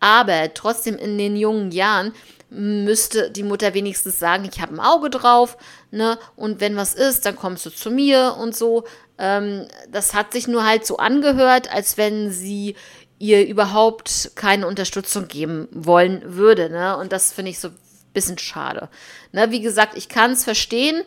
Aber 0.00 0.54
trotzdem 0.54 0.96
in 0.96 1.18
den 1.18 1.36
jungen 1.36 1.72
Jahren 1.72 2.14
müsste 2.50 3.30
die 3.30 3.42
Mutter 3.42 3.74
wenigstens 3.74 4.18
sagen, 4.18 4.48
ich 4.50 4.60
habe 4.60 4.74
ein 4.74 4.80
Auge 4.80 5.10
drauf, 5.10 5.58
ne? 5.90 6.18
Und 6.34 6.60
wenn 6.60 6.76
was 6.76 6.94
ist, 6.94 7.26
dann 7.26 7.36
kommst 7.36 7.66
du 7.66 7.70
zu 7.70 7.90
mir 7.90 8.36
und 8.40 8.56
so. 8.56 8.84
Ähm, 9.18 9.66
das 9.90 10.14
hat 10.14 10.32
sich 10.32 10.48
nur 10.48 10.64
halt 10.64 10.86
so 10.86 10.96
angehört, 10.96 11.70
als 11.70 11.98
wenn 11.98 12.30
sie 12.30 12.74
ihr 13.18 13.46
überhaupt 13.46 14.32
keine 14.34 14.66
Unterstützung 14.66 15.28
geben 15.28 15.68
wollen 15.72 16.22
würde. 16.24 16.70
Ne? 16.70 16.96
Und 16.96 17.12
das 17.12 17.32
finde 17.32 17.50
ich 17.50 17.58
so 17.58 17.68
ein 17.68 17.76
bisschen 18.12 18.38
schade. 18.38 18.88
Ne? 19.32 19.50
Wie 19.50 19.60
gesagt, 19.60 19.96
ich 19.96 20.08
kann 20.08 20.32
es 20.32 20.44
verstehen, 20.44 21.02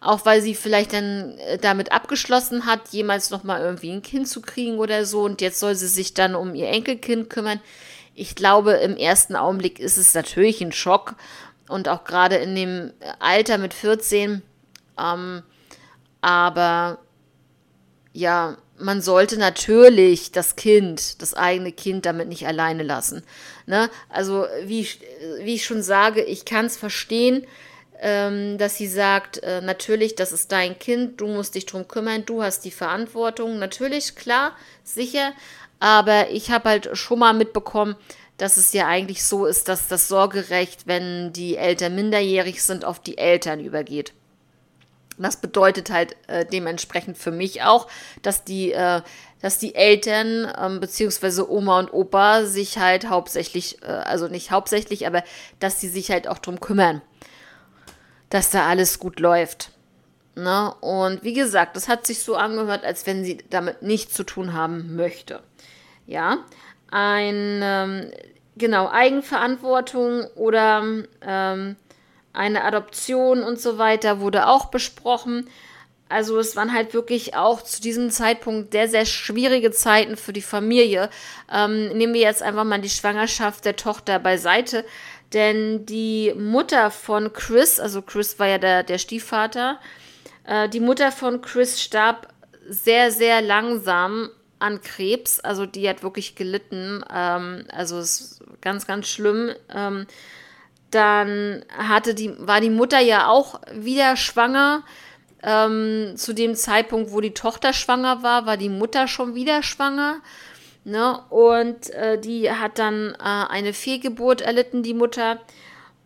auch 0.00 0.24
weil 0.24 0.42
sie 0.42 0.54
vielleicht 0.54 0.92
dann 0.92 1.38
äh, 1.38 1.58
damit 1.58 1.92
abgeschlossen 1.92 2.66
hat, 2.66 2.88
jemals 2.90 3.30
nochmal 3.30 3.60
irgendwie 3.60 3.90
ein 3.90 4.02
Kind 4.02 4.28
zu 4.28 4.40
kriegen 4.40 4.78
oder 4.78 5.04
so. 5.04 5.22
Und 5.22 5.40
jetzt 5.40 5.58
soll 5.58 5.74
sie 5.74 5.88
sich 5.88 6.14
dann 6.14 6.34
um 6.34 6.54
ihr 6.54 6.68
Enkelkind 6.68 7.30
kümmern. 7.30 7.60
Ich 8.14 8.34
glaube, 8.34 8.72
im 8.74 8.96
ersten 8.96 9.36
Augenblick 9.36 9.78
ist 9.78 9.98
es 9.98 10.14
natürlich 10.14 10.60
ein 10.60 10.72
Schock. 10.72 11.14
Und 11.68 11.88
auch 11.88 12.04
gerade 12.04 12.36
in 12.36 12.54
dem 12.54 12.92
Alter 13.18 13.58
mit 13.58 13.74
14. 13.74 14.42
Ähm, 14.98 15.42
aber 16.20 16.98
ja, 18.12 18.56
man 18.78 19.00
sollte 19.00 19.38
natürlich 19.38 20.32
das 20.32 20.56
Kind, 20.56 21.20
das 21.22 21.34
eigene 21.34 21.72
Kind 21.72 22.06
damit 22.06 22.28
nicht 22.28 22.46
alleine 22.46 22.82
lassen. 22.82 23.22
Ne? 23.66 23.90
Also 24.08 24.46
wie, 24.64 24.80
ich, 24.80 25.00
wie 25.40 25.54
ich 25.54 25.64
schon 25.64 25.82
sage, 25.82 26.22
ich 26.22 26.44
kann 26.44 26.66
es 26.66 26.76
verstehen, 26.76 27.46
ähm, 28.00 28.58
dass 28.58 28.76
sie 28.76 28.88
sagt, 28.88 29.42
äh, 29.42 29.60
natürlich, 29.60 30.14
das 30.14 30.32
ist 30.32 30.52
dein 30.52 30.78
Kind, 30.78 31.20
du 31.20 31.26
musst 31.26 31.54
dich 31.54 31.66
drum 31.66 31.88
kümmern, 31.88 32.26
du 32.26 32.42
hast 32.42 32.64
die 32.64 32.70
Verantwortung. 32.70 33.58
Natürlich, 33.58 34.14
klar, 34.16 34.52
sicher. 34.84 35.32
Aber 35.78 36.30
ich 36.30 36.50
habe 36.50 36.68
halt 36.68 36.90
schon 36.96 37.18
mal 37.18 37.34
mitbekommen, 37.34 37.96
dass 38.36 38.56
es 38.56 38.72
ja 38.72 38.86
eigentlich 38.86 39.24
so 39.24 39.46
ist, 39.46 39.68
dass 39.68 39.88
das 39.88 40.08
Sorgerecht, 40.08 40.86
wenn 40.86 41.32
die 41.32 41.56
Eltern 41.56 41.94
minderjährig 41.94 42.62
sind, 42.62 42.84
auf 42.84 43.00
die 43.00 43.18
Eltern 43.18 43.60
übergeht. 43.60 44.12
Das 45.18 45.36
bedeutet 45.38 45.90
halt 45.90 46.16
äh, 46.26 46.44
dementsprechend 46.44 47.16
für 47.16 47.30
mich 47.30 47.62
auch, 47.62 47.88
dass 48.22 48.44
die, 48.44 48.72
äh, 48.72 49.00
dass 49.40 49.58
die 49.58 49.74
Eltern 49.74 50.52
ähm, 50.60 50.80
beziehungsweise 50.80 51.50
Oma 51.50 51.78
und 51.78 51.92
Opa 51.92 52.44
sich 52.44 52.78
halt 52.78 53.08
hauptsächlich, 53.08 53.82
äh, 53.82 53.86
also 53.86 54.28
nicht 54.28 54.50
hauptsächlich, 54.50 55.06
aber 55.06 55.22
dass 55.58 55.80
sie 55.80 55.88
sich 55.88 56.10
halt 56.10 56.28
auch 56.28 56.38
drum 56.38 56.60
kümmern, 56.60 57.00
dass 58.28 58.50
da 58.50 58.66
alles 58.66 58.98
gut 58.98 59.20
läuft. 59.20 59.70
Ne? 60.34 60.74
Und 60.80 61.24
wie 61.24 61.32
gesagt, 61.32 61.76
das 61.76 61.88
hat 61.88 62.06
sich 62.06 62.22
so 62.22 62.36
angehört, 62.36 62.84
als 62.84 63.06
wenn 63.06 63.24
sie 63.24 63.38
damit 63.48 63.82
nichts 63.82 64.12
zu 64.12 64.22
tun 64.22 64.52
haben 64.52 64.94
möchte. 64.94 65.40
Ja, 66.06 66.44
ein, 66.90 67.60
ähm, 67.62 68.10
genau, 68.56 68.88
Eigenverantwortung 68.90 70.26
oder 70.34 70.84
ähm, 71.22 71.76
eine 72.36 72.64
Adoption 72.64 73.42
und 73.42 73.60
so 73.60 73.78
weiter 73.78 74.20
wurde 74.20 74.46
auch 74.48 74.66
besprochen. 74.66 75.48
Also 76.08 76.38
es 76.38 76.54
waren 76.54 76.72
halt 76.72 76.94
wirklich 76.94 77.34
auch 77.34 77.62
zu 77.62 77.80
diesem 77.80 78.10
Zeitpunkt 78.10 78.72
sehr, 78.72 78.88
sehr 78.88 79.06
schwierige 79.06 79.72
Zeiten 79.72 80.16
für 80.16 80.32
die 80.32 80.42
Familie. 80.42 81.10
Ähm, 81.52 81.88
nehmen 81.88 82.14
wir 82.14 82.20
jetzt 82.20 82.42
einfach 82.42 82.64
mal 82.64 82.80
die 82.80 82.90
Schwangerschaft 82.90 83.64
der 83.64 83.76
Tochter 83.76 84.18
beiseite. 84.20 84.84
Denn 85.32 85.84
die 85.86 86.32
Mutter 86.36 86.92
von 86.92 87.32
Chris, 87.32 87.80
also 87.80 88.02
Chris 88.02 88.38
war 88.38 88.46
ja 88.46 88.58
der, 88.58 88.84
der 88.84 88.98
Stiefvater, 88.98 89.80
äh, 90.46 90.68
die 90.68 90.78
Mutter 90.78 91.10
von 91.10 91.42
Chris 91.42 91.82
starb 91.82 92.28
sehr, 92.68 93.10
sehr 93.10 93.42
langsam 93.42 94.30
an 94.60 94.80
Krebs. 94.80 95.40
Also 95.40 95.66
die 95.66 95.88
hat 95.88 96.04
wirklich 96.04 96.36
gelitten. 96.36 97.04
Ähm, 97.12 97.64
also 97.72 97.98
es 97.98 98.20
ist 98.20 98.44
ganz, 98.60 98.86
ganz 98.86 99.08
schlimm. 99.08 99.50
Ähm, 99.74 100.06
dann 100.90 101.64
hatte 101.76 102.14
die, 102.14 102.34
war 102.38 102.60
die 102.60 102.70
Mutter 102.70 103.00
ja 103.00 103.28
auch 103.28 103.60
wieder 103.72 104.16
schwanger. 104.16 104.82
Ähm, 105.42 106.14
zu 106.16 106.32
dem 106.32 106.54
Zeitpunkt, 106.54 107.12
wo 107.12 107.20
die 107.20 107.34
Tochter 107.34 107.72
schwanger 107.72 108.22
war, 108.22 108.46
war 108.46 108.56
die 108.56 108.68
Mutter 108.68 109.06
schon 109.06 109.34
wieder 109.34 109.62
schwanger. 109.62 110.20
Ne? 110.84 111.18
Und 111.30 111.90
äh, 111.90 112.18
die 112.18 112.50
hat 112.50 112.78
dann 112.78 113.14
äh, 113.14 113.18
eine 113.18 113.72
Fehlgeburt 113.72 114.40
erlitten, 114.40 114.82
die 114.82 114.94
Mutter. 114.94 115.40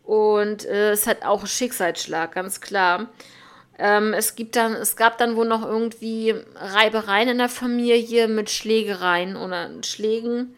Und 0.04 0.64
äh, 0.64 0.90
es 0.90 1.06
hat 1.06 1.24
auch 1.24 1.40
einen 1.40 1.48
Schicksalsschlag, 1.48 2.32
ganz 2.32 2.60
klar. 2.60 3.08
Ähm, 3.78 4.12
es, 4.12 4.36
gibt 4.36 4.56
dann, 4.56 4.74
es 4.74 4.96
gab 4.96 5.18
dann 5.18 5.36
wohl 5.36 5.46
noch 5.46 5.64
irgendwie 5.64 6.34
Reibereien 6.56 7.28
in 7.28 7.38
der 7.38 7.48
Familie 7.48 8.28
mit 8.28 8.50
Schlägereien 8.50 9.36
oder 9.36 9.70
Schlägen. 9.82 10.54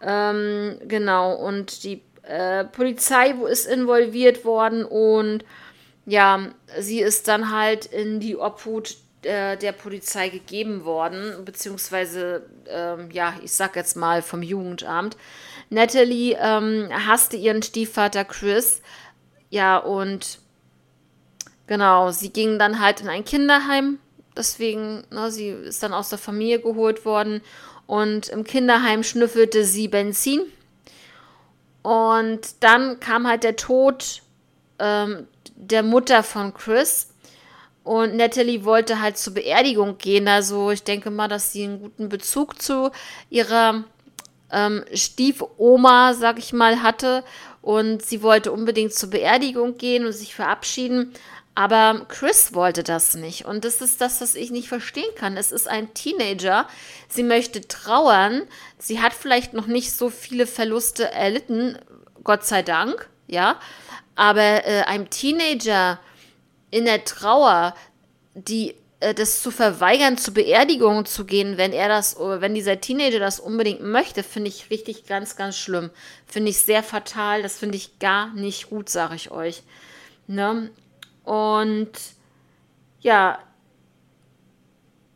Ähm, 0.00 0.78
genau, 0.86 1.34
und 1.34 1.82
die 1.84 2.02
äh, 2.26 2.64
Polizei 2.64 3.30
ist 3.48 3.66
involviert 3.66 4.44
worden 4.44 4.84
und 4.84 5.44
ja, 6.06 6.48
sie 6.78 7.00
ist 7.00 7.28
dann 7.28 7.50
halt 7.50 7.86
in 7.86 8.20
die 8.20 8.36
Obhut 8.36 8.96
äh, 9.22 9.56
der 9.56 9.72
Polizei 9.72 10.28
gegeben 10.28 10.84
worden, 10.84 11.44
beziehungsweise, 11.44 12.46
ähm, 12.68 13.10
ja, 13.10 13.34
ich 13.42 13.52
sag 13.52 13.76
jetzt 13.76 13.96
mal 13.96 14.22
vom 14.22 14.42
Jugendamt. 14.42 15.16
Natalie 15.68 16.36
ähm, 16.40 16.88
hasste 16.92 17.36
ihren 17.36 17.62
Stiefvater 17.62 18.24
Chris, 18.24 18.82
ja, 19.50 19.78
und 19.78 20.38
genau, 21.66 22.10
sie 22.10 22.30
ging 22.30 22.58
dann 22.58 22.80
halt 22.80 23.00
in 23.00 23.08
ein 23.08 23.24
Kinderheim, 23.24 23.98
deswegen, 24.36 25.04
ne, 25.10 25.30
sie 25.30 25.48
ist 25.48 25.82
dann 25.82 25.92
aus 25.92 26.08
der 26.08 26.18
Familie 26.18 26.60
geholt 26.60 27.04
worden. 27.04 27.40
Und 27.86 28.28
im 28.30 28.42
Kinderheim 28.42 29.04
schnüffelte 29.04 29.64
sie 29.64 29.86
Benzin 29.86 30.42
und 31.86 32.64
dann 32.64 32.98
kam 32.98 33.28
halt 33.28 33.44
der 33.44 33.54
Tod 33.54 34.22
ähm, 34.80 35.28
der 35.54 35.84
Mutter 35.84 36.24
von 36.24 36.52
Chris. 36.52 37.14
Und 37.84 38.16
Natalie 38.16 38.64
wollte 38.64 39.00
halt 39.00 39.16
zur 39.16 39.34
Beerdigung 39.34 39.96
gehen. 39.96 40.26
Also 40.26 40.72
ich 40.72 40.82
denke 40.82 41.12
mal, 41.12 41.28
dass 41.28 41.52
sie 41.52 41.62
einen 41.62 41.80
guten 41.80 42.08
Bezug 42.08 42.60
zu 42.60 42.90
ihrer 43.30 43.84
ähm, 44.50 44.84
Stiefoma, 44.92 46.14
sag 46.14 46.40
ich 46.40 46.52
mal, 46.52 46.82
hatte. 46.82 47.22
Und 47.62 48.02
sie 48.02 48.20
wollte 48.20 48.50
unbedingt 48.50 48.92
zur 48.92 49.10
Beerdigung 49.10 49.78
gehen 49.78 50.06
und 50.06 50.12
sich 50.12 50.34
verabschieden. 50.34 51.12
Aber 51.56 52.04
Chris 52.08 52.52
wollte 52.52 52.82
das 52.82 53.14
nicht. 53.14 53.46
Und 53.46 53.64
das 53.64 53.80
ist 53.80 54.02
das, 54.02 54.20
was 54.20 54.34
ich 54.34 54.50
nicht 54.50 54.68
verstehen 54.68 55.08
kann. 55.16 55.38
Es 55.38 55.52
ist 55.52 55.68
ein 55.68 55.94
Teenager. 55.94 56.68
Sie 57.08 57.22
möchte 57.22 57.66
trauern. 57.66 58.42
Sie 58.78 59.00
hat 59.00 59.14
vielleicht 59.14 59.54
noch 59.54 59.66
nicht 59.66 59.90
so 59.94 60.10
viele 60.10 60.46
Verluste 60.46 61.10
erlitten. 61.10 61.78
Gott 62.22 62.44
sei 62.44 62.60
Dank. 62.60 63.08
Ja. 63.26 63.58
Aber 64.16 64.66
äh, 64.66 64.82
einem 64.82 65.08
Teenager 65.08 65.98
in 66.70 66.84
der 66.84 67.04
Trauer, 67.04 67.74
die 68.34 68.74
äh, 69.00 69.14
das 69.14 69.40
zu 69.40 69.50
verweigern, 69.50 70.18
zur 70.18 70.34
Beerdigung 70.34 71.06
zu 71.06 71.24
gehen, 71.24 71.56
wenn 71.56 71.72
er 71.72 71.88
das, 71.88 72.16
wenn 72.18 72.54
dieser 72.54 72.82
Teenager 72.82 73.18
das 73.18 73.40
unbedingt 73.40 73.80
möchte, 73.80 74.22
finde 74.22 74.48
ich 74.48 74.68
richtig 74.68 75.06
ganz, 75.06 75.36
ganz 75.36 75.56
schlimm. 75.56 75.88
Finde 76.26 76.50
ich 76.50 76.58
sehr 76.58 76.82
fatal. 76.82 77.42
Das 77.42 77.56
finde 77.56 77.78
ich 77.78 77.98
gar 77.98 78.34
nicht 78.34 78.68
gut, 78.68 78.90
sage 78.90 79.14
ich 79.14 79.30
euch. 79.30 79.62
Ne? 80.26 80.70
Und 81.26 81.90
ja, 83.00 83.40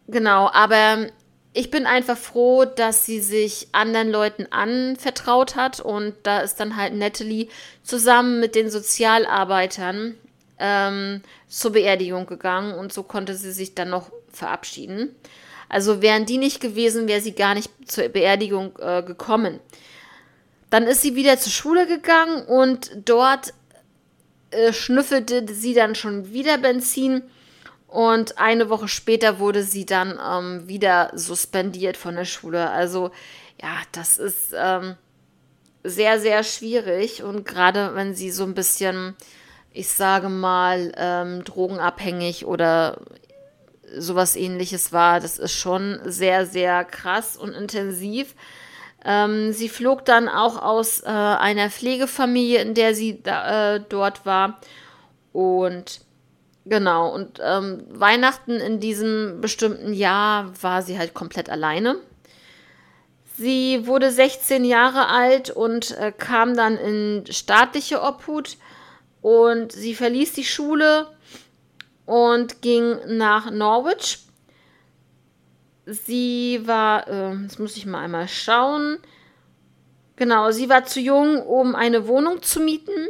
genau, 0.09 0.51
aber 0.53 1.07
ich 1.53 1.71
bin 1.71 1.87
einfach 1.87 2.19
froh, 2.19 2.65
dass 2.65 3.07
sie 3.07 3.21
sich 3.21 3.69
anderen 3.73 4.11
Leuten 4.11 4.47
anvertraut 4.51 5.57
hat 5.57 5.81
und 5.81 6.15
da 6.25 6.41
ist 6.41 6.57
dann 6.57 6.77
halt 6.77 6.95
Natalie 6.95 7.49
zusammen 7.83 8.41
mit 8.41 8.55
den 8.55 8.71
Sozialarbeitern 8.71 10.17
ähm, 10.59 11.23
zur 11.49 11.73
Beerdigung 11.73 12.27
gegangen 12.27 12.75
und 12.75 12.93
so 12.93 13.05
konnte 13.05 13.35
sie 13.35 13.53
sich 13.53 13.75
dann 13.75 13.91
noch 13.91 14.11
verabschieden. 14.33 15.15
Also 15.69 16.03
wären 16.03 16.27
die 16.27 16.39
nicht 16.39 16.61
gewesen, 16.61 17.07
wäre 17.07 17.21
sie 17.21 17.35
gar 17.35 17.55
nicht 17.55 17.71
zur 17.87 18.09
Beerdigung 18.09 18.77
äh, 18.81 19.05
gekommen. 19.05 19.61
Dann 20.71 20.85
ist 20.85 21.03
sie 21.03 21.15
wieder 21.15 21.39
zur 21.39 21.53
Schule 21.53 21.87
gegangen 21.87 22.43
und 22.47 22.91
dort 23.05 23.55
äh, 24.51 24.73
schnüffelte 24.73 25.53
sie 25.53 25.75
dann 25.75 25.95
schon 25.95 26.33
wieder 26.33 26.59
Benzin 26.59 27.23
und 27.87 28.39
eine 28.39 28.71
Woche 28.71 28.89
später 28.89 29.39
wurde 29.39 29.63
sie 29.63 29.85
dann 29.85 30.19
ähm, 30.25 30.69
wieder 30.69 31.11
suspendiert 31.15 31.97
von 31.97 32.15
der 32.15 32.25
Schule. 32.25 32.71
Also 32.71 33.11
ja, 33.61 33.77
das 33.93 34.17
ist 34.19 34.55
ähm, 34.57 34.97
sehr, 35.83 36.21
sehr 36.21 36.45
schwierig 36.45 37.23
und 37.23 37.45
gerade 37.45 37.95
wenn 37.95 38.15
sie 38.15 38.31
so 38.31 38.45
ein 38.45 38.55
bisschen, 38.55 39.17
ich 39.73 39.89
sage 39.89 40.29
mal, 40.29 40.93
ähm, 40.97 41.45
drogenabhängig 41.45 42.47
oder 42.47 43.01
sowas 43.97 44.37
ähnliches 44.37 44.93
war, 44.93 45.21
das 45.21 45.39
ist 45.39 45.53
schon 45.53 46.01
sehr, 46.05 46.47
sehr 46.47 46.85
krass 46.85 47.37
und 47.37 47.55
intensiv. 47.55 48.35
Ähm, 49.05 49.53
sie 49.53 49.69
flog 49.69 50.05
dann 50.05 50.29
auch 50.29 50.61
aus 50.61 51.01
äh, 51.01 51.07
einer 51.07 51.71
Pflegefamilie, 51.71 52.61
in 52.61 52.75
der 52.75 52.95
sie 52.95 53.23
da, 53.23 53.77
äh, 53.77 53.81
dort 53.89 54.27
war. 54.27 54.61
Und 55.33 56.03
genau, 56.67 57.13
und 57.15 57.41
ähm, 57.43 57.85
Weihnachten 57.89 58.53
in 58.53 58.81
diesem 58.81 59.41
bestimmten 59.41 59.93
Jahr 59.95 60.53
war 60.61 60.83
sie 60.83 60.99
halt 60.99 61.15
komplett 61.15 61.49
alleine. 61.49 61.97
Sie 63.37 63.87
wurde 63.87 64.11
16 64.11 64.67
Jahre 64.67 65.09
alt 65.09 65.49
und 65.49 65.97
äh, 65.99 66.13
kam 66.13 66.55
dann 66.55 66.77
in 66.77 67.25
staatliche 67.31 68.03
Obhut 68.03 68.59
und 69.23 69.73
sie 69.73 69.95
verließ 69.95 70.35
die 70.35 70.45
Schule 70.45 71.07
und 72.05 72.61
ging 72.61 72.99
nach 73.07 73.51
Norwich 73.51 74.19
Sie 75.91 76.61
war, 76.65 77.09
äh, 77.09 77.35
jetzt 77.43 77.59
muss 77.59 77.77
ich 77.77 77.87
mal 77.87 78.05
einmal 78.05 78.29
schauen. 78.29 78.99
Genau, 80.17 80.51
sie 80.51 80.69
war 80.69 80.85
zu 80.85 81.01
jung, 81.01 81.43
um 81.43 81.75
eine 81.75 82.07
Wohnung 82.07 82.43
zu 82.43 82.61
mieten. 82.61 83.09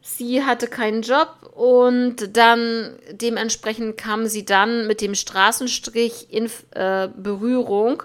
Sie 0.00 0.44
hatte 0.44 0.68
keinen 0.68 1.02
Job 1.02 1.50
und 1.54 2.36
dann 2.36 2.96
dementsprechend 3.10 3.96
kam 3.96 4.28
sie 4.28 4.44
dann 4.44 4.86
mit 4.86 5.00
dem 5.00 5.16
Straßenstrich 5.16 6.32
in 6.32 6.48
äh, 6.70 7.08
Berührung, 7.08 8.04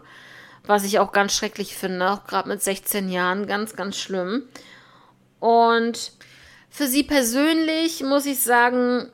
was 0.65 0.84
ich 0.84 0.97
auch 0.97 1.12
ganz 1.12 1.36
schrecklich 1.36 1.76
finde, 1.76 2.10
auch 2.10 2.26
gerade 2.26 2.50
mit 2.50 2.63
16 2.63 3.10
Jahren, 3.10 3.45
ganz, 3.45 3.76
ganz 3.76 3.97
schlimm. 3.97 4.43
Und 5.39 6.12
für 6.71 6.88
sie 6.88 7.04
persönlich 7.04 8.02
muss 8.02 8.26
ich 8.26 8.39
sagen, 8.39 9.12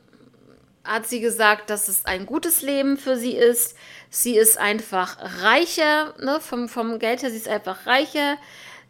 hat 0.88 1.06
sie 1.06 1.20
gesagt, 1.20 1.68
dass 1.68 1.88
es 1.88 2.06
ein 2.06 2.24
gutes 2.24 2.62
Leben 2.62 2.96
für 2.96 3.16
sie 3.16 3.32
ist. 3.32 3.76
Sie 4.10 4.36
ist 4.36 4.58
einfach 4.58 5.18
reicher, 5.42 6.14
ne, 6.18 6.40
vom, 6.40 6.68
vom 6.68 6.98
Geld 6.98 7.22
her, 7.22 7.30
sie 7.30 7.36
ist 7.36 7.48
einfach 7.48 7.86
reicher. 7.86 8.36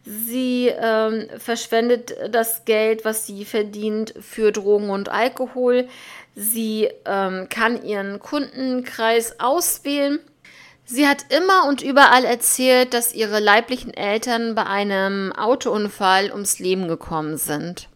Sie 0.05 0.69
ähm, 0.69 1.29
verschwendet 1.39 2.15
das 2.31 2.65
Geld, 2.65 3.05
was 3.05 3.27
sie 3.27 3.45
verdient, 3.45 4.15
für 4.21 4.53
Drogen 4.53 4.91
und 4.91 5.09
Alkohol. 5.09 5.89
Sie 6.35 6.89
ähm, 7.05 7.49
kann 7.51 7.85
ihren 7.85 8.21
Kundenkreis 8.21 9.41
auswählen. 9.41 10.21
Sie 10.85 11.07
hat 11.07 11.27
immer 11.31 11.67
und 11.69 11.83
überall 11.83 12.25
erzählt, 12.25 12.95
dass 12.95 13.13
ihre 13.13 13.41
leiblichen 13.41 13.93
Eltern 13.93 14.55
bei 14.55 14.65
einem 14.65 15.33
Autounfall 15.33 16.31
ums 16.31 16.59
Leben 16.59 16.89
gekommen 16.89 17.37
sind. 17.37 17.89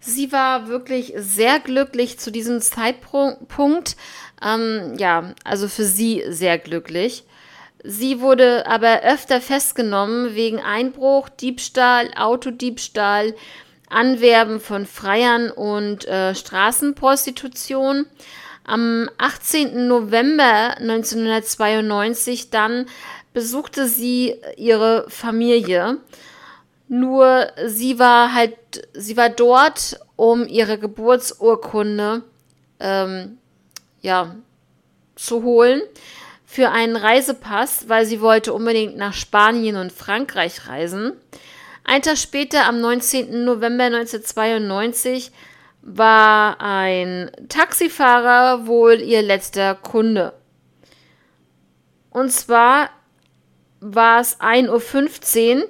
Sie 0.00 0.30
war 0.32 0.68
wirklich 0.68 1.14
sehr 1.16 1.58
glücklich 1.58 2.18
zu 2.18 2.30
diesem 2.30 2.60
Zeitpunkt. 2.60 3.96
Ähm, 4.44 4.94
ja, 4.98 5.34
also 5.44 5.68
für 5.68 5.84
sie 5.84 6.24
sehr 6.28 6.58
glücklich. 6.58 7.24
Sie 7.84 8.20
wurde 8.20 8.66
aber 8.66 9.02
öfter 9.02 9.40
festgenommen 9.40 10.34
wegen 10.34 10.60
Einbruch, 10.60 11.28
Diebstahl, 11.28 12.10
Autodiebstahl, 12.16 13.34
Anwerben 13.88 14.60
von 14.60 14.86
Freiern 14.86 15.50
und 15.50 16.06
äh, 16.06 16.34
Straßenprostitution. 16.34 18.06
Am 18.64 19.08
18. 19.18 19.86
November 19.86 20.76
1992 20.78 22.50
dann 22.50 22.86
besuchte 23.32 23.86
sie 23.86 24.34
ihre 24.56 25.06
Familie. 25.08 25.98
Nur 26.88 27.48
sie 27.66 28.00
war 28.00 28.34
halt, 28.34 28.56
sie 28.92 29.16
war 29.16 29.28
dort, 29.28 30.00
um 30.16 30.48
ihre 30.48 30.78
Geburtsurkunde 30.78 32.22
ähm, 32.80 33.38
ja, 34.06 34.36
zu 35.16 35.42
holen 35.42 35.82
für 36.44 36.70
einen 36.70 36.94
Reisepass, 36.94 37.88
weil 37.88 38.06
sie 38.06 38.20
wollte 38.20 38.52
unbedingt 38.52 38.96
nach 38.96 39.12
Spanien 39.12 39.76
und 39.76 39.92
Frankreich 39.92 40.68
reisen. 40.68 41.12
Ein 41.82 42.02
Tag 42.02 42.16
später, 42.16 42.66
am 42.66 42.80
19. 42.80 43.44
November 43.44 43.84
1992, 43.84 45.32
war 45.82 46.60
ein 46.60 47.30
Taxifahrer 47.48 48.66
wohl 48.66 49.00
ihr 49.00 49.22
letzter 49.22 49.74
Kunde. 49.74 50.32
Und 52.10 52.30
zwar 52.30 52.90
war 53.80 54.20
es 54.20 54.40
1.15 54.40 55.62
Uhr 55.62 55.68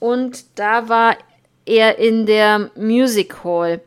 und 0.00 0.58
da 0.58 0.88
war 0.88 1.16
er 1.64 1.98
in 1.98 2.26
der 2.26 2.70
Music 2.76 3.42
Hall. 3.42 3.80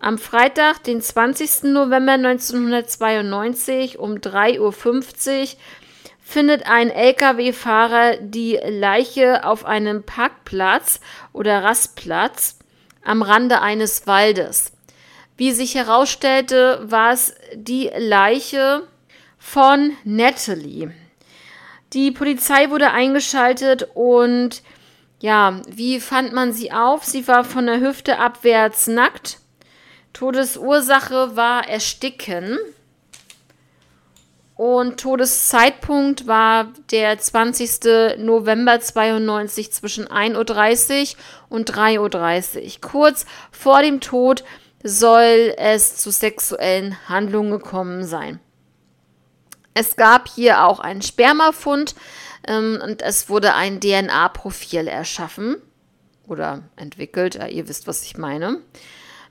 Am 0.00 0.18
Freitag, 0.18 0.82
den 0.84 1.00
20. 1.00 1.64
November 1.64 2.12
1992 2.12 3.98
um 3.98 4.16
3.50 4.16 4.58
Uhr 4.60 5.48
findet 6.20 6.66
ein 6.66 6.90
Lkw-Fahrer 6.90 8.16
die 8.18 8.58
Leiche 8.66 9.44
auf 9.44 9.64
einem 9.64 10.02
Parkplatz 10.02 11.00
oder 11.32 11.62
Rastplatz 11.62 12.58
am 13.04 13.22
Rande 13.22 13.60
eines 13.60 14.06
Waldes. 14.06 14.72
Wie 15.36 15.52
sich 15.52 15.74
herausstellte, 15.74 16.80
war 16.84 17.12
es 17.12 17.34
die 17.54 17.90
Leiche 17.96 18.86
von 19.38 19.92
Natalie. 20.04 20.92
Die 21.92 22.10
Polizei 22.10 22.70
wurde 22.70 22.90
eingeschaltet 22.90 23.88
und 23.94 24.62
ja, 25.20 25.60
wie 25.68 26.00
fand 26.00 26.32
man 26.32 26.52
sie 26.52 26.72
auf? 26.72 27.04
Sie 27.04 27.26
war 27.28 27.44
von 27.44 27.66
der 27.66 27.80
Hüfte 27.80 28.18
abwärts 28.18 28.86
nackt 28.86 29.38
Todesursache 30.14 31.36
war 31.36 31.68
Ersticken. 31.68 32.58
Und 34.56 35.00
Todeszeitpunkt 35.00 36.28
war 36.28 36.72
der 36.92 37.18
20. 37.18 38.18
November 38.18 38.80
92 38.80 39.72
zwischen 39.72 40.06
1.30 40.06 41.16
Uhr 41.16 41.18
und 41.48 41.70
3.30 41.72 42.62
Uhr. 42.62 42.80
Kurz 42.80 43.26
vor 43.50 43.82
dem 43.82 44.00
Tod 44.00 44.44
soll 44.84 45.54
es 45.56 45.96
zu 45.96 46.12
sexuellen 46.12 46.96
Handlungen 47.08 47.50
gekommen 47.50 48.04
sein. 48.04 48.38
Es 49.74 49.96
gab 49.96 50.28
hier 50.28 50.64
auch 50.64 50.78
einen 50.78 51.02
Spermafund 51.02 51.96
ähm, 52.46 52.80
und 52.80 53.02
es 53.02 53.28
wurde 53.28 53.54
ein 53.54 53.80
DNA-Profil 53.80 54.86
erschaffen 54.86 55.56
oder 56.28 56.62
entwickelt. 56.76 57.34
Ja, 57.34 57.48
ihr 57.48 57.66
wisst, 57.68 57.88
was 57.88 58.04
ich 58.04 58.16
meine. 58.16 58.60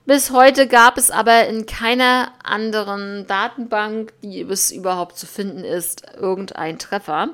Bis 0.06 0.30
heute 0.30 0.66
gab 0.66 0.98
es 0.98 1.10
aber 1.10 1.46
in 1.46 1.64
keiner 1.64 2.32
anderen 2.42 3.26
Datenbank, 3.26 4.12
die 4.22 4.42
es 4.42 4.70
überhaupt 4.70 5.16
zu 5.16 5.26
finden 5.26 5.64
ist, 5.64 6.02
irgendein 6.20 6.78
Treffer. 6.78 7.30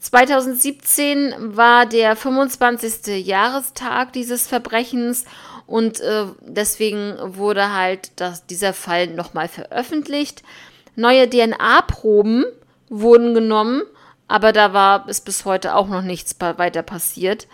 2017 0.00 1.34
war 1.38 1.84
der 1.84 2.16
25. 2.16 3.26
Jahrestag 3.26 4.14
dieses 4.14 4.46
Verbrechens 4.46 5.26
und 5.66 6.00
äh, 6.00 6.24
deswegen 6.40 7.16
wurde 7.20 7.74
halt 7.74 8.12
das, 8.16 8.46
dieser 8.46 8.72
Fall 8.72 9.08
nochmal 9.08 9.48
veröffentlicht. 9.48 10.42
Neue 10.94 11.28
DNA-Proben 11.28 12.46
wurden 12.88 13.34
genommen, 13.34 13.82
aber 14.26 14.52
da 14.52 14.72
war 14.72 15.06
es 15.06 15.20
bis 15.20 15.44
heute 15.44 15.74
auch 15.74 15.88
noch 15.88 16.02
nichts 16.02 16.34
weiter 16.40 16.82
passiert. 16.82 17.46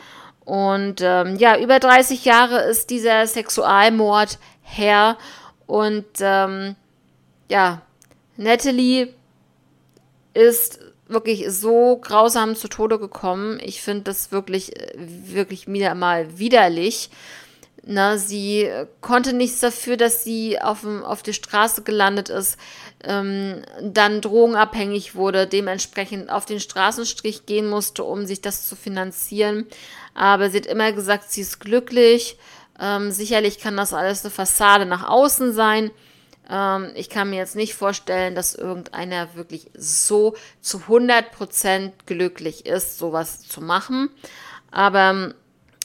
Und 0.44 1.00
ähm, 1.02 1.36
ja, 1.36 1.58
über 1.58 1.78
30 1.78 2.24
Jahre 2.24 2.62
ist 2.62 2.90
dieser 2.90 3.26
Sexualmord 3.26 4.38
her. 4.76 5.16
Und 5.66 6.06
ähm, 6.20 6.76
ja, 7.48 7.82
Natalie 8.36 9.14
ist 10.34 10.80
wirklich 11.08 11.50
so 11.50 11.98
grausam 11.98 12.56
zu 12.56 12.68
Tode 12.68 12.98
gekommen. 12.98 13.60
Ich 13.62 13.82
finde 13.82 14.04
das 14.04 14.32
wirklich, 14.32 14.72
wirklich 14.96 15.66
wieder 15.66 15.94
mal 15.94 16.38
widerlich. 16.38 17.10
Na, 17.84 18.16
sie 18.16 18.70
konnte 19.00 19.32
nichts 19.32 19.58
dafür, 19.58 19.96
dass 19.96 20.22
sie 20.22 20.60
auf, 20.60 20.86
auf 20.86 21.24
der 21.24 21.32
Straße 21.32 21.82
gelandet 21.82 22.28
ist, 22.28 22.56
ähm, 23.02 23.62
dann 23.82 24.20
drogenabhängig 24.20 25.16
wurde, 25.16 25.48
dementsprechend 25.48 26.30
auf 26.30 26.44
den 26.44 26.60
Straßenstrich 26.60 27.44
gehen 27.44 27.68
musste, 27.68 28.04
um 28.04 28.24
sich 28.24 28.40
das 28.40 28.68
zu 28.68 28.76
finanzieren. 28.76 29.66
Aber 30.14 30.48
sie 30.48 30.58
hat 30.58 30.66
immer 30.66 30.92
gesagt, 30.92 31.32
sie 31.32 31.40
ist 31.40 31.58
glücklich 31.58 32.36
ähm, 32.80 33.10
sicherlich 33.10 33.58
kann 33.58 33.76
das 33.76 33.92
alles 33.92 34.24
eine 34.24 34.30
Fassade 34.30 34.86
nach 34.86 35.08
außen 35.08 35.52
sein. 35.52 35.90
Ähm, 36.50 36.90
ich 36.94 37.08
kann 37.08 37.30
mir 37.30 37.36
jetzt 37.36 37.56
nicht 37.56 37.74
vorstellen, 37.74 38.34
dass 38.34 38.54
irgendeiner 38.54 39.34
wirklich 39.34 39.70
so 39.74 40.34
zu 40.60 40.78
100% 40.78 41.92
glücklich 42.06 42.66
ist, 42.66 42.98
sowas 42.98 43.40
zu 43.42 43.60
machen. 43.60 44.10
Aber 44.70 45.10
ähm, 45.10 45.34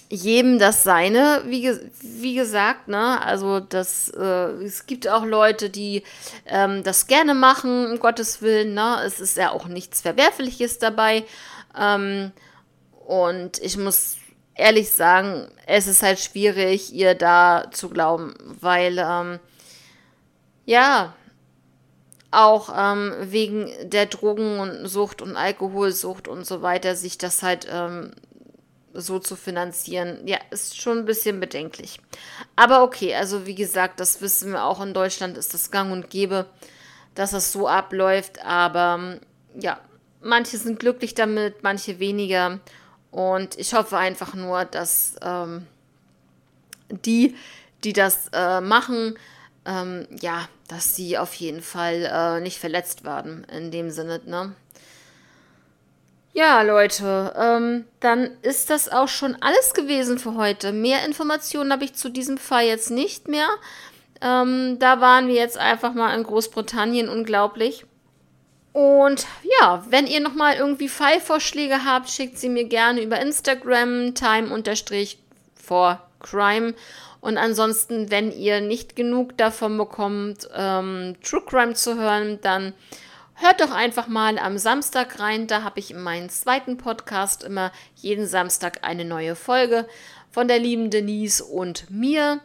jedem 0.09 0.57
das 0.57 0.83
seine, 0.83 1.43
wie, 1.45 1.69
wie 2.01 2.35
gesagt, 2.35 2.87
ne? 2.87 3.21
Also 3.21 3.59
das, 3.59 4.09
äh, 4.09 4.51
es 4.63 4.85
gibt 4.85 5.07
auch 5.07 5.25
Leute, 5.25 5.69
die 5.69 6.03
ähm, 6.45 6.83
das 6.83 7.07
gerne 7.07 7.33
machen, 7.33 7.91
um 7.91 7.99
Gottes 7.99 8.41
Willen, 8.41 8.73
ne? 8.73 9.01
Es 9.05 9.19
ist 9.19 9.37
ja 9.37 9.51
auch 9.51 9.67
nichts 9.67 10.01
Verwerfliches 10.01 10.79
dabei. 10.79 11.25
Ähm, 11.77 12.31
und 13.05 13.59
ich 13.59 13.77
muss 13.77 14.17
ehrlich 14.57 14.89
sagen, 14.89 15.47
es 15.65 15.87
ist 15.87 16.03
halt 16.03 16.19
schwierig, 16.19 16.93
ihr 16.93 17.15
da 17.15 17.69
zu 17.71 17.89
glauben, 17.89 18.33
weil, 18.59 18.97
ähm, 18.99 19.39
ja, 20.65 21.13
auch 22.31 22.69
ähm, 22.75 23.13
wegen 23.21 23.71
der 23.83 24.05
Drogensucht 24.05 25.21
und 25.21 25.37
Alkoholsucht 25.37 26.27
und 26.27 26.45
so 26.45 26.61
weiter, 26.61 26.95
sich 26.95 27.17
das 27.17 27.41
halt 27.41 27.67
ähm, 27.71 28.11
so 28.93 29.19
zu 29.19 29.35
finanzieren, 29.35 30.19
ja, 30.25 30.37
ist 30.49 30.81
schon 30.81 30.99
ein 30.99 31.05
bisschen 31.05 31.39
bedenklich. 31.39 31.99
Aber 32.55 32.83
okay, 32.83 33.15
also 33.15 33.45
wie 33.45 33.55
gesagt, 33.55 33.99
das 33.99 34.21
wissen 34.21 34.51
wir 34.51 34.65
auch 34.65 34.81
in 34.81 34.93
Deutschland, 34.93 35.37
ist 35.37 35.53
das 35.53 35.71
gang 35.71 35.91
und 35.91 36.09
gäbe, 36.09 36.47
dass 37.15 37.31
das 37.31 37.51
so 37.51 37.67
abläuft, 37.67 38.43
aber 38.43 39.19
ja, 39.59 39.79
manche 40.21 40.57
sind 40.57 40.79
glücklich 40.79 41.13
damit, 41.13 41.63
manche 41.63 41.99
weniger. 41.99 42.59
Und 43.11 43.57
ich 43.57 43.73
hoffe 43.73 43.97
einfach 43.97 44.33
nur, 44.33 44.65
dass 44.65 45.15
ähm, 45.21 45.65
die, 46.89 47.35
die 47.83 47.93
das 47.93 48.29
äh, 48.33 48.61
machen, 48.61 49.17
ähm, 49.65 50.07
ja, 50.21 50.47
dass 50.67 50.95
sie 50.95 51.17
auf 51.17 51.33
jeden 51.35 51.61
Fall 51.61 52.09
äh, 52.11 52.41
nicht 52.41 52.59
verletzt 52.59 53.03
werden 53.03 53.45
in 53.45 53.71
dem 53.71 53.91
Sinne, 53.91 54.21
ne? 54.25 54.53
Ja, 56.37 56.61
Leute, 56.61 57.33
ähm, 57.35 57.85
dann 57.99 58.29
ist 58.43 58.69
das 58.69 58.89
auch 58.89 59.07
schon 59.07 59.35
alles 59.41 59.73
gewesen 59.73 60.19
für 60.19 60.35
heute. 60.35 60.71
Mehr 60.71 61.03
Informationen 61.03 61.71
habe 61.71 61.83
ich 61.83 61.95
zu 61.95 62.09
diesem 62.09 62.37
Fall 62.37 62.65
jetzt 62.65 62.91
nicht 62.91 63.27
mehr. 63.27 63.47
Ähm, 64.21 64.77
da 64.77 65.01
waren 65.01 65.27
wir 65.27 65.33
jetzt 65.33 65.57
einfach 65.57 65.95
mal 65.95 66.15
in 66.15 66.21
Großbritannien 66.21 67.09
unglaublich. 67.09 67.86
Und 68.77 69.25
ja, 69.59 69.83
wenn 69.89 70.05
ihr 70.05 70.19
nochmal 70.19 70.57
irgendwie 70.57 70.87
Fallvorschläge 70.87 71.83
habt, 71.83 72.11
schickt 72.11 72.37
sie 72.37 72.47
mir 72.47 72.65
gerne 72.65 73.01
über 73.01 73.19
Instagram 73.19 74.13
time-for-crime. 74.13 76.75
Und 77.19 77.39
ansonsten, 77.39 78.11
wenn 78.11 78.31
ihr 78.31 78.61
nicht 78.61 78.95
genug 78.95 79.35
davon 79.35 79.79
bekommt, 79.79 80.47
ähm, 80.55 81.15
True 81.23 81.41
Crime 81.43 81.73
zu 81.73 81.97
hören, 81.97 82.37
dann 82.43 82.73
Hört 83.39 83.61
doch 83.61 83.69
einfach 83.69 84.07
mal 84.07 84.39
am 84.39 84.57
Samstag 84.57 85.19
rein. 85.19 85.45
Da 85.45 85.61
habe 85.61 85.79
ich 85.79 85.91
in 85.91 86.01
meinem 86.01 86.27
zweiten 86.27 86.77
Podcast 86.77 87.43
immer 87.43 87.71
jeden 87.95 88.25
Samstag 88.25 88.79
eine 88.81 89.05
neue 89.05 89.35
Folge 89.35 89.87
von 90.31 90.47
der 90.47 90.57
lieben 90.57 90.89
Denise 90.89 91.43
und 91.43 91.87
mir. 91.91 92.41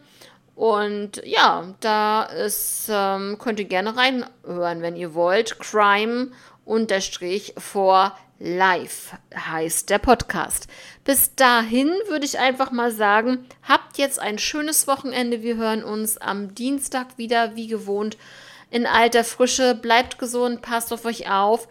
Und 0.55 1.21
ja, 1.25 1.73
da 1.79 2.23
ist, 2.23 2.87
ähm, 2.89 3.37
könnt 3.39 3.59
ihr 3.59 3.65
gerne 3.65 3.97
reinhören, 3.97 4.81
wenn 4.81 4.95
ihr 4.95 5.13
wollt. 5.13 5.59
Crime 5.59 6.31
unterstrich 6.65 7.53
for 7.57 8.15
life 8.39 9.17
heißt 9.35 9.89
der 9.89 9.99
Podcast. 9.99 10.67
Bis 11.03 11.33
dahin 11.35 11.87
würde 12.07 12.25
ich 12.25 12.39
einfach 12.39 12.71
mal 12.71 12.91
sagen, 12.91 13.45
habt 13.63 13.97
jetzt 13.97 14.19
ein 14.19 14.37
schönes 14.37 14.87
Wochenende. 14.87 15.41
Wir 15.41 15.55
hören 15.55 15.83
uns 15.83 16.17
am 16.17 16.53
Dienstag 16.53 17.17
wieder, 17.17 17.55
wie 17.55 17.67
gewohnt 17.67 18.17
in 18.69 18.85
alter 18.85 19.23
Frische. 19.23 19.75
Bleibt 19.75 20.19
gesund, 20.19 20.61
passt 20.61 20.91
auf 20.93 21.05
euch 21.05 21.29
auf. 21.29 21.67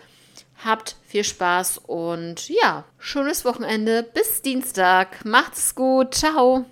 Habt 0.65 0.97
viel 1.07 1.25
Spaß 1.25 1.79
und 1.79 2.49
ja, 2.49 2.85
schönes 2.99 3.45
Wochenende. 3.45 4.03
Bis 4.03 4.43
Dienstag. 4.43 5.25
Macht's 5.25 5.75
gut. 5.75 6.15
Ciao. 6.15 6.65